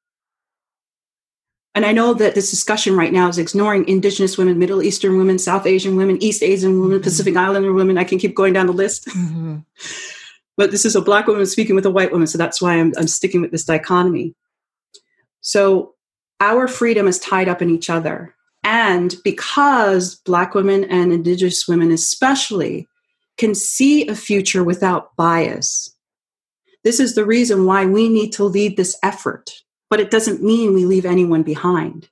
[1.74, 5.38] and i know that this discussion right now is ignoring indigenous women middle eastern women
[5.38, 7.02] south asian women east asian women Mhm.
[7.02, 9.58] pacific islander women i can keep going down the list Mm-hmm.
[10.56, 12.94] but this is a black woman speaking with a white woman so that's why i'm,
[12.96, 14.34] I'm sticking with this dichotomy
[15.42, 15.94] so
[16.40, 18.34] our freedom is tied up in each other
[18.66, 22.86] and because black women and indigenous women especially
[23.38, 25.96] can see a future without bias
[26.86, 29.50] this is the reason why we need to lead this effort.
[29.90, 32.08] But it doesn't mean we leave anyone behind.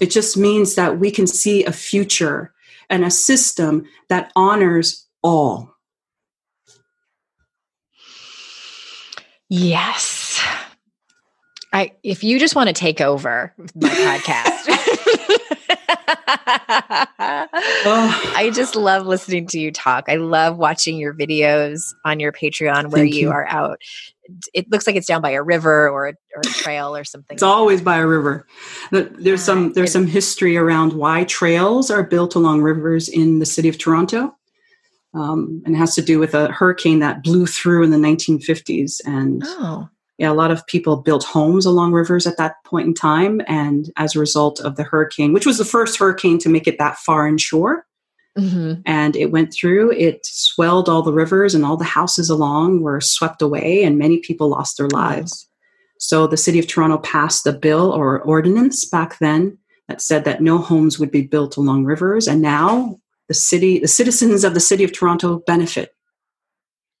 [0.00, 2.52] It just means that we can see a future
[2.90, 5.76] and a system that honors all.
[9.48, 10.21] Yes.
[11.72, 14.68] I if you just want to take over my podcast.
[14.68, 15.48] Oh.
[18.36, 20.04] I just love listening to you talk.
[20.08, 23.80] I love watching your videos on your Patreon where you, you, are out.
[24.54, 27.34] It looks like it's down by a river or a, or a trail or something.
[27.34, 28.46] It's always by a river.
[28.90, 33.68] There's some there's some history around why trails are built along rivers in the city
[33.68, 34.34] of Toronto.
[35.14, 39.00] Um, and it has to do with a hurricane that blew through in the 1950s.
[39.04, 39.88] And oh.
[40.18, 43.40] Yeah, a lot of people built homes along rivers at that point in time.
[43.48, 46.78] And as a result of the hurricane, which was the first hurricane to make it
[46.78, 47.86] that far inshore,
[48.38, 48.80] mm-hmm.
[48.86, 53.00] and it went through, it swelled all the rivers, and all the houses along were
[53.00, 55.48] swept away, and many people lost their lives.
[55.98, 59.56] So the city of Toronto passed a bill or ordinance back then
[59.88, 62.26] that said that no homes would be built along rivers.
[62.26, 62.98] And now
[63.28, 65.94] the city, the citizens of the city of Toronto benefit.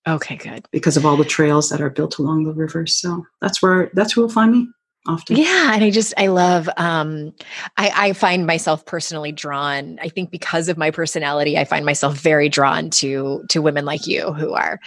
[0.06, 0.66] Okay, good.
[0.72, 2.94] Because of all the trails that are built along the rivers.
[2.94, 4.68] So that's where that's where you'll find me
[5.06, 5.36] often.
[5.36, 7.32] Yeah, and I just I love um
[7.76, 9.98] I I find myself personally drawn.
[10.00, 14.06] I think because of my personality, I find myself very drawn to to women like
[14.06, 14.80] you who are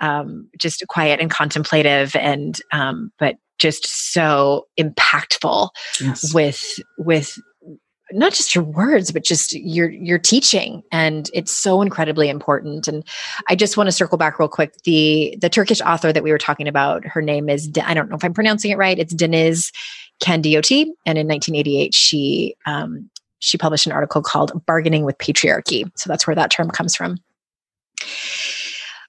[0.00, 6.34] um just quiet and contemplative and um but just so impactful yes.
[6.34, 7.38] with with
[8.12, 10.82] not just your words but just your your teaching.
[10.92, 12.88] And it's so incredibly important.
[12.88, 13.04] And
[13.48, 14.74] i just want to circle back real quick.
[14.84, 18.16] The the turkish author that we were talking about her name is i don't know
[18.16, 18.98] if i'm pronouncing it right.
[18.98, 19.72] It's Deniz
[20.22, 20.86] Kandiyoti.
[21.06, 25.90] And in 1988 she um, she published an article called bargaining with patriarchy.
[25.96, 27.18] So that's where that term comes from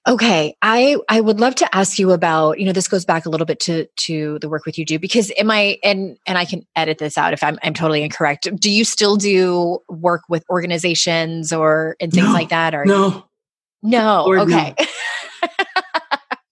[0.06, 3.30] Okay, I I would love to ask you about, you know, this goes back a
[3.30, 6.44] little bit to to the work with you do because am I and and I
[6.44, 8.46] can edit this out if I'm I'm totally incorrect.
[8.56, 13.24] Do you still do work with organizations or and things no, like that or No.
[13.82, 14.26] No.
[14.40, 14.74] Okay.
[15.42, 15.50] No.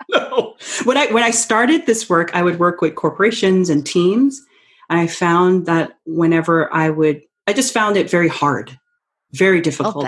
[0.19, 0.57] no.
[0.85, 4.41] When I when I started this work, I would work with corporations and teams.
[4.89, 8.79] And I found that whenever I would I just found it very hard,
[9.33, 10.07] very difficult.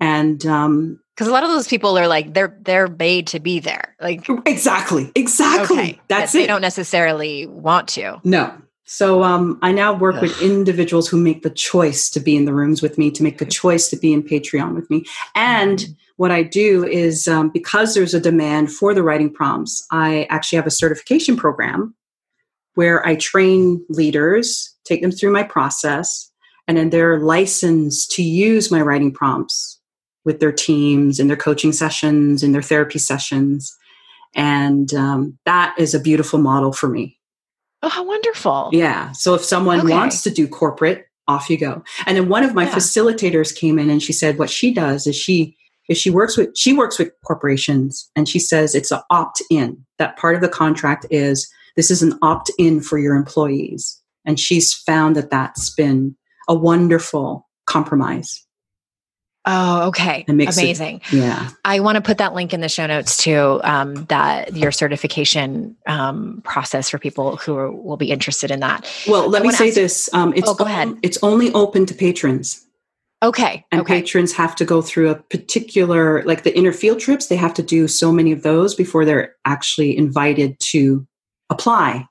[0.00, 3.58] And um because a lot of those people are like they're they're made to be
[3.58, 6.00] there like exactly exactly okay.
[6.06, 8.54] that's they it they don't necessarily want to no
[8.84, 10.22] so um, i now work Ugh.
[10.22, 13.38] with individuals who make the choice to be in the rooms with me to make
[13.38, 15.04] the choice to be in patreon with me
[15.34, 15.92] and mm-hmm.
[16.16, 20.56] what i do is um, because there's a demand for the writing prompts i actually
[20.56, 21.94] have a certification program
[22.74, 26.30] where i train leaders take them through my process
[26.68, 29.77] and then they're licensed to use my writing prompts
[30.28, 33.74] with their teams in their coaching sessions in their therapy sessions.
[34.34, 37.18] And um, that is a beautiful model for me.
[37.82, 38.68] Oh how wonderful.
[38.70, 39.12] Yeah.
[39.12, 39.88] So if someone okay.
[39.88, 41.82] wants to do corporate off you go.
[42.04, 42.74] And then one of my yeah.
[42.74, 45.56] facilitators came in and she said what she does is she
[45.88, 49.82] is she works with she works with corporations and she says it's an opt-in.
[49.96, 53.98] That part of the contract is this is an opt-in for your employees.
[54.26, 56.14] And she's found that that's been
[56.48, 58.44] a wonderful compromise
[59.50, 60.26] Oh, okay.
[60.28, 61.00] Amazing.
[61.06, 61.48] It, yeah.
[61.64, 63.60] I want to put that link in the show notes too.
[63.64, 68.86] Um, that your certification um, process for people who are, will be interested in that.
[69.08, 70.12] Well, let I me say this.
[70.12, 70.94] Um, it's, oh, go ahead.
[71.02, 72.66] it's only open to patrons.
[73.22, 73.64] Okay.
[73.72, 74.00] And okay.
[74.02, 77.62] patrons have to go through a particular, like the inner field trips, they have to
[77.62, 81.06] do so many of those before they're actually invited to
[81.48, 82.06] apply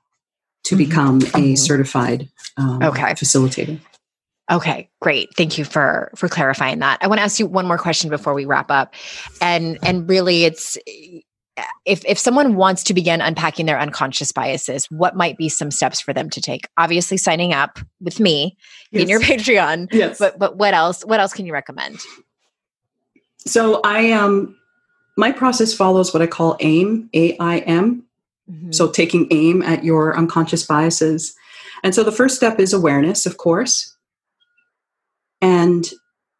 [0.64, 0.84] to mm-hmm.
[0.84, 1.54] become a mm-hmm.
[1.54, 3.12] certified um, okay.
[3.12, 3.78] facilitator.
[4.50, 5.28] Okay, great.
[5.36, 6.98] Thank you for for clarifying that.
[7.02, 8.94] I want to ask you one more question before we wrap up.
[9.42, 10.78] And and really it's
[11.84, 16.00] if if someone wants to begin unpacking their unconscious biases, what might be some steps
[16.00, 16.68] for them to take?
[16.76, 18.56] Obviously signing up with me
[18.90, 19.02] yes.
[19.02, 19.88] in your Patreon.
[19.92, 20.18] Yes.
[20.18, 21.04] But but what else?
[21.04, 22.00] What else can you recommend?
[23.46, 24.56] So I um
[25.16, 28.04] my process follows what I call AIM, A I M.
[28.50, 28.72] Mm-hmm.
[28.72, 31.34] So taking aim at your unconscious biases.
[31.82, 33.94] And so the first step is awareness, of course.
[35.40, 35.88] And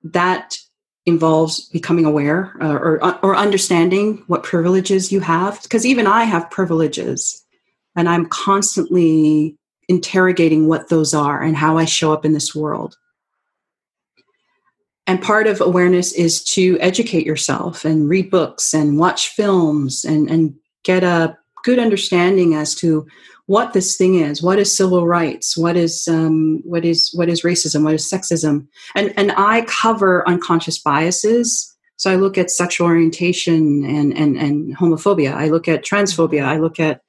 [0.03, 0.59] that
[1.07, 5.63] involves becoming aware uh, or, or understanding what privileges you have.
[5.63, 7.45] Because even I have privileges,
[7.97, 9.57] and I'm constantly
[9.89, 12.97] interrogating what those are and how I show up in this world.
[15.07, 20.31] And part of awareness is to educate yourself and read books and watch films and,
[20.31, 23.07] and get a good understanding as to
[23.49, 27.43] what this thing is what is civil rights what is um, what is what is
[27.43, 28.69] racism what is sexism.
[28.95, 31.75] And and i cover unconscious biases.
[31.97, 35.33] So i look at sexual orientation and and and homophobia.
[35.33, 36.45] I look at transphobia.
[36.45, 37.01] I look at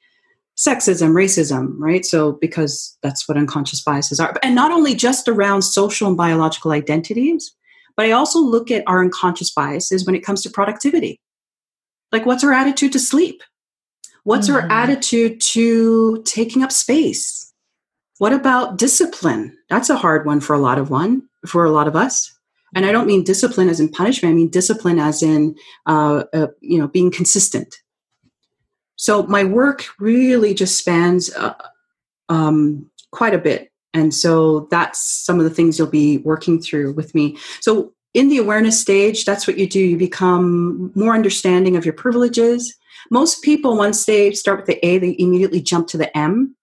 [0.58, 2.06] sexism racism right?
[2.06, 4.34] So because that's what unconscious biases are.
[4.42, 7.54] And not only just around social and biological identities
[7.98, 11.20] but i also look at our unconscious biases when it comes to productivity.
[12.14, 13.44] Like what's our attitude to sleep
[14.30, 14.64] What's mm-hmm.
[14.64, 17.52] our attitude to taking up space?
[18.20, 19.58] What about discipline?
[19.72, 22.32] That's a hard one for a lot of one for a lot of us.
[22.76, 24.34] And I don't mean discipline as in punishment.
[24.34, 25.56] I mean discipline as in,
[25.88, 27.76] uh, uh, you know, being consistent.
[28.98, 31.56] So my work really just spans uh,
[32.28, 33.72] um, quite a bit.
[33.96, 37.36] And so that's some of the things you'll be working through with me.
[37.62, 39.80] So in the awareness stage, that's what you do.
[39.80, 42.76] You become more understanding of your privileges.
[43.12, 46.56] Most people, once they start with the A, they immediately jump to the M,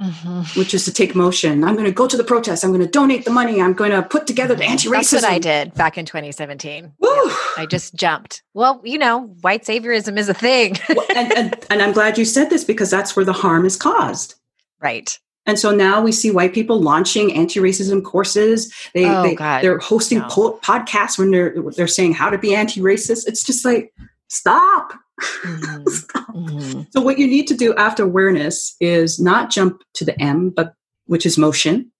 [0.00, 0.58] mm-hmm.
[0.58, 1.64] which is to take motion.
[1.64, 2.64] I'm going to go to the protest.
[2.64, 3.60] I'm going to donate the money.
[3.60, 4.92] I'm going to put together the anti-racism.
[4.92, 6.92] That's what I did back in 2017.
[7.02, 7.10] Yeah,
[7.56, 8.42] I just jumped.
[8.54, 10.76] Well, you know, white saviorism is a thing.
[10.88, 13.76] well, and, and, and I'm glad you said this because that's where the harm is
[13.76, 14.34] caused.
[14.80, 15.18] Right.
[15.46, 18.72] And so now we see white people launching anti-racism courses.
[18.94, 20.28] They, oh, they they're hosting no.
[20.28, 23.26] po- podcasts when they're they're saying how to be anti-racist.
[23.26, 23.92] It's just like
[24.28, 24.94] stop.
[25.20, 25.88] Mm-hmm.
[25.88, 26.28] stop.
[26.28, 26.82] Mm-hmm.
[26.90, 30.74] So what you need to do after awareness is not jump to the M, but
[31.06, 31.92] which is motion,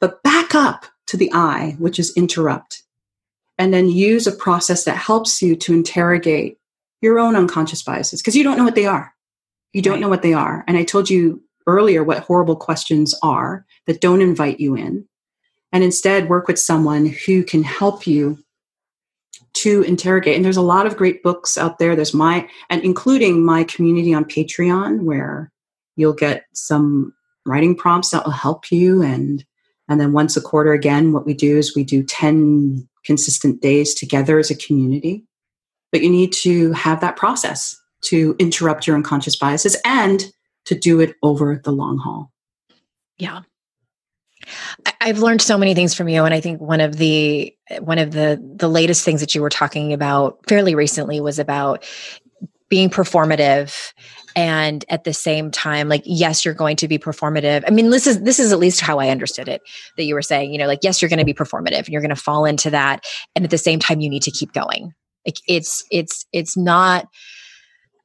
[0.00, 2.84] but back up to the I, which is interrupt,
[3.58, 6.58] and then use a process that helps you to interrogate
[7.02, 9.12] your own unconscious biases because you don't know what they are.
[9.72, 10.00] You don't right.
[10.00, 10.64] know what they are.
[10.66, 15.06] And I told you earlier what horrible questions are that don't invite you in,
[15.72, 18.38] and instead work with someone who can help you
[19.54, 20.36] to interrogate.
[20.36, 21.96] And there's a lot of great books out there.
[21.96, 25.50] There's my, and including my community on Patreon, where
[25.96, 27.14] you'll get some
[27.46, 29.02] writing prompts that will help you.
[29.02, 29.44] And,
[29.88, 33.94] and then once a quarter, again, what we do is we do 10 consistent days
[33.94, 35.24] together as a community.
[35.92, 40.32] But you need to have that process to interrupt your unconscious biases and
[40.66, 42.30] to do it over the long haul.
[43.18, 43.42] Yeah.
[45.00, 48.12] I've learned so many things from you and I think one of the one of
[48.12, 51.84] the the latest things that you were talking about fairly recently was about
[52.68, 53.92] being performative
[54.36, 58.06] and at the same time like yes you're going to be performative i mean this
[58.06, 59.62] is this is at least how i understood it
[59.96, 62.00] that you were saying you know like yes you're going to be performative and you're
[62.00, 63.04] going to fall into that
[63.36, 64.92] and at the same time you need to keep going
[65.26, 67.06] like it's it's it's not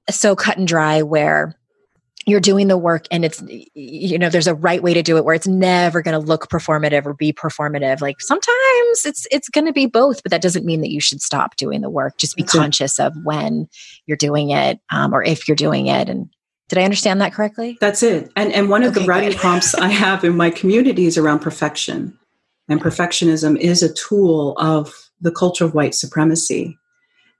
[0.09, 1.58] so cut and dry where
[2.25, 3.41] you're doing the work and it's
[3.73, 6.49] you know there's a right way to do it where it's never going to look
[6.49, 8.01] performative or be performative.
[8.01, 11.21] Like sometimes it's it's going to be both but that doesn't mean that you should
[11.21, 12.17] stop doing the work.
[12.17, 13.03] Just be That's conscious it.
[13.03, 13.67] of when
[14.05, 16.09] you're doing it um, or if you're doing it.
[16.09, 16.29] And
[16.67, 17.77] did i understand that correctly?
[17.79, 18.31] That's it.
[18.35, 21.39] And and one of okay, the writing prompts i have in my community is around
[21.39, 22.17] perfection.
[22.67, 26.77] And perfectionism is a tool of the culture of white supremacy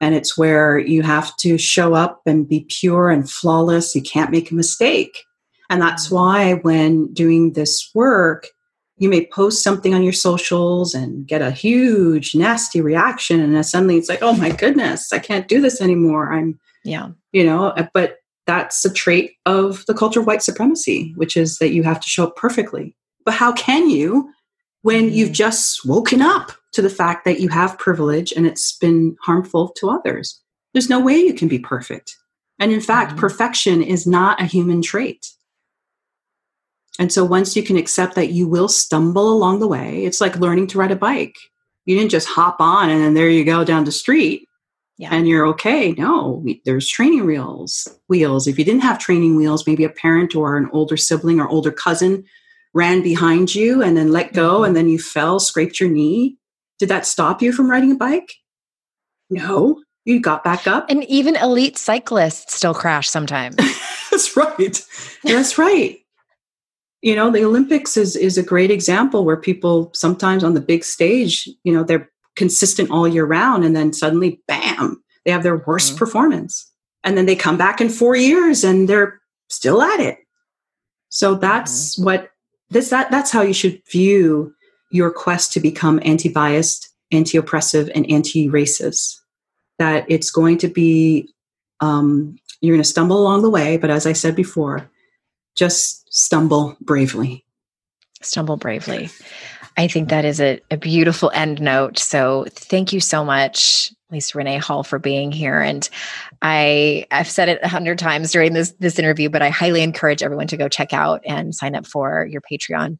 [0.01, 3.95] and it's where you have to show up and be pure and flawless.
[3.95, 5.23] You can't make a mistake.
[5.69, 6.15] And that's mm-hmm.
[6.15, 8.47] why when doing this work,
[8.99, 13.63] you may post something on your socials and get a huge nasty reaction and then
[13.63, 17.67] suddenly it's like oh my goodness i can't do this anymore i'm yeah you know
[17.67, 21.81] uh, but that's a trait of the culture of white supremacy which is that you
[21.81, 22.95] have to show up perfectly
[23.25, 24.29] but how can you
[24.81, 25.15] when mm-hmm.
[25.15, 29.69] you've just woken up to the fact that you have privilege and it's been harmful
[29.77, 30.41] to others.
[30.73, 32.15] There's no way you can be perfect.
[32.59, 33.19] And in fact, mm-hmm.
[33.19, 35.25] perfection is not a human trait.
[36.99, 40.35] And so once you can accept that you will stumble along the way, it's like
[40.35, 41.37] learning to ride a bike.
[41.85, 44.47] You didn't just hop on and then there you go down the street
[44.97, 45.09] yeah.
[45.11, 45.93] and you're okay.
[45.93, 47.87] No, there's training wheels.
[48.09, 48.47] Wheels.
[48.47, 51.71] If you didn't have training wheels, maybe a parent or an older sibling or older
[51.71, 52.25] cousin
[52.73, 54.65] ran behind you and then let go mm-hmm.
[54.65, 56.35] and then you fell, scraped your knee.
[56.79, 58.33] Did that stop you from riding a bike?
[59.29, 60.89] No, you got back up.
[60.89, 63.55] And even elite cyclists still crash sometimes.
[64.11, 64.81] That's right.
[65.23, 65.99] That's right.
[67.01, 70.83] You know, the Olympics is is a great example where people sometimes on the big
[70.83, 75.57] stage, you know, they're consistent all year round and then suddenly bam, they have their
[75.57, 75.99] worst mm-hmm.
[75.99, 76.71] performance.
[77.03, 80.17] And then they come back in 4 years and they're still at it.
[81.09, 82.05] So that's mm-hmm.
[82.05, 82.29] what
[82.69, 84.53] this that that's how you should view
[84.89, 89.19] your quest to become anti biased, anti oppressive, and anti racist.
[89.77, 91.33] That it's going to be,
[91.79, 94.89] um, you're going to stumble along the way, but as I said before,
[95.55, 97.45] just stumble bravely.
[98.21, 99.09] Stumble bravely.
[99.77, 101.97] I think that is a, a beautiful end note.
[101.99, 105.61] So thank you so much, Leesa Renee Hall, for being here.
[105.61, 105.89] And
[106.41, 110.21] I I've said it a hundred times during this this interview, but I highly encourage
[110.21, 112.97] everyone to go check out and sign up for your Patreon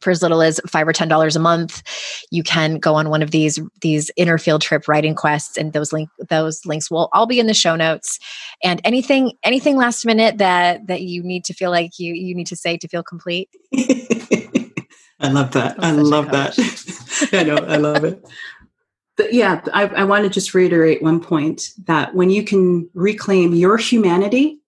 [0.00, 1.82] for as little as five or ten dollars a month
[2.30, 5.92] you can go on one of these these inner field trip writing quests and those
[5.92, 8.18] link those links will all be in the show notes.
[8.62, 12.46] And anything anything last minute that that you need to feel like you you need
[12.48, 13.48] to say to feel complete?
[15.22, 15.76] I love that.
[15.78, 16.58] I love that.
[17.32, 18.26] i know i love it.
[19.16, 23.54] But yeah I, I want to just reiterate one point that when you can reclaim
[23.54, 24.58] your humanity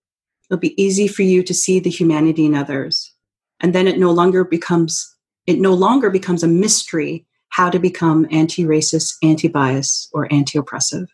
[0.50, 3.14] it'll be easy for you to see the humanity in others.
[3.60, 5.11] And then it no longer becomes
[5.46, 10.58] it no longer becomes a mystery how to become anti racist, anti bias, or anti
[10.58, 11.08] oppressive.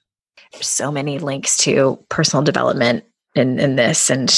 [0.60, 3.04] So many links to personal development
[3.34, 4.08] in, in this.
[4.08, 4.30] And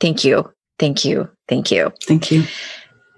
[0.00, 0.50] thank you.
[0.78, 1.28] Thank you.
[1.48, 1.92] Thank you.
[2.04, 2.44] Thank you.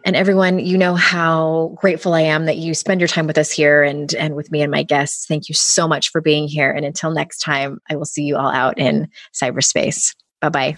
[0.04, 3.50] And everyone, you know how grateful I am that you spend your time with us
[3.50, 5.26] here and and with me and my guests.
[5.26, 6.70] Thank you so much for being here.
[6.70, 10.14] And until next time, I will see you all out in cyberspace.
[10.40, 10.76] Bye bye.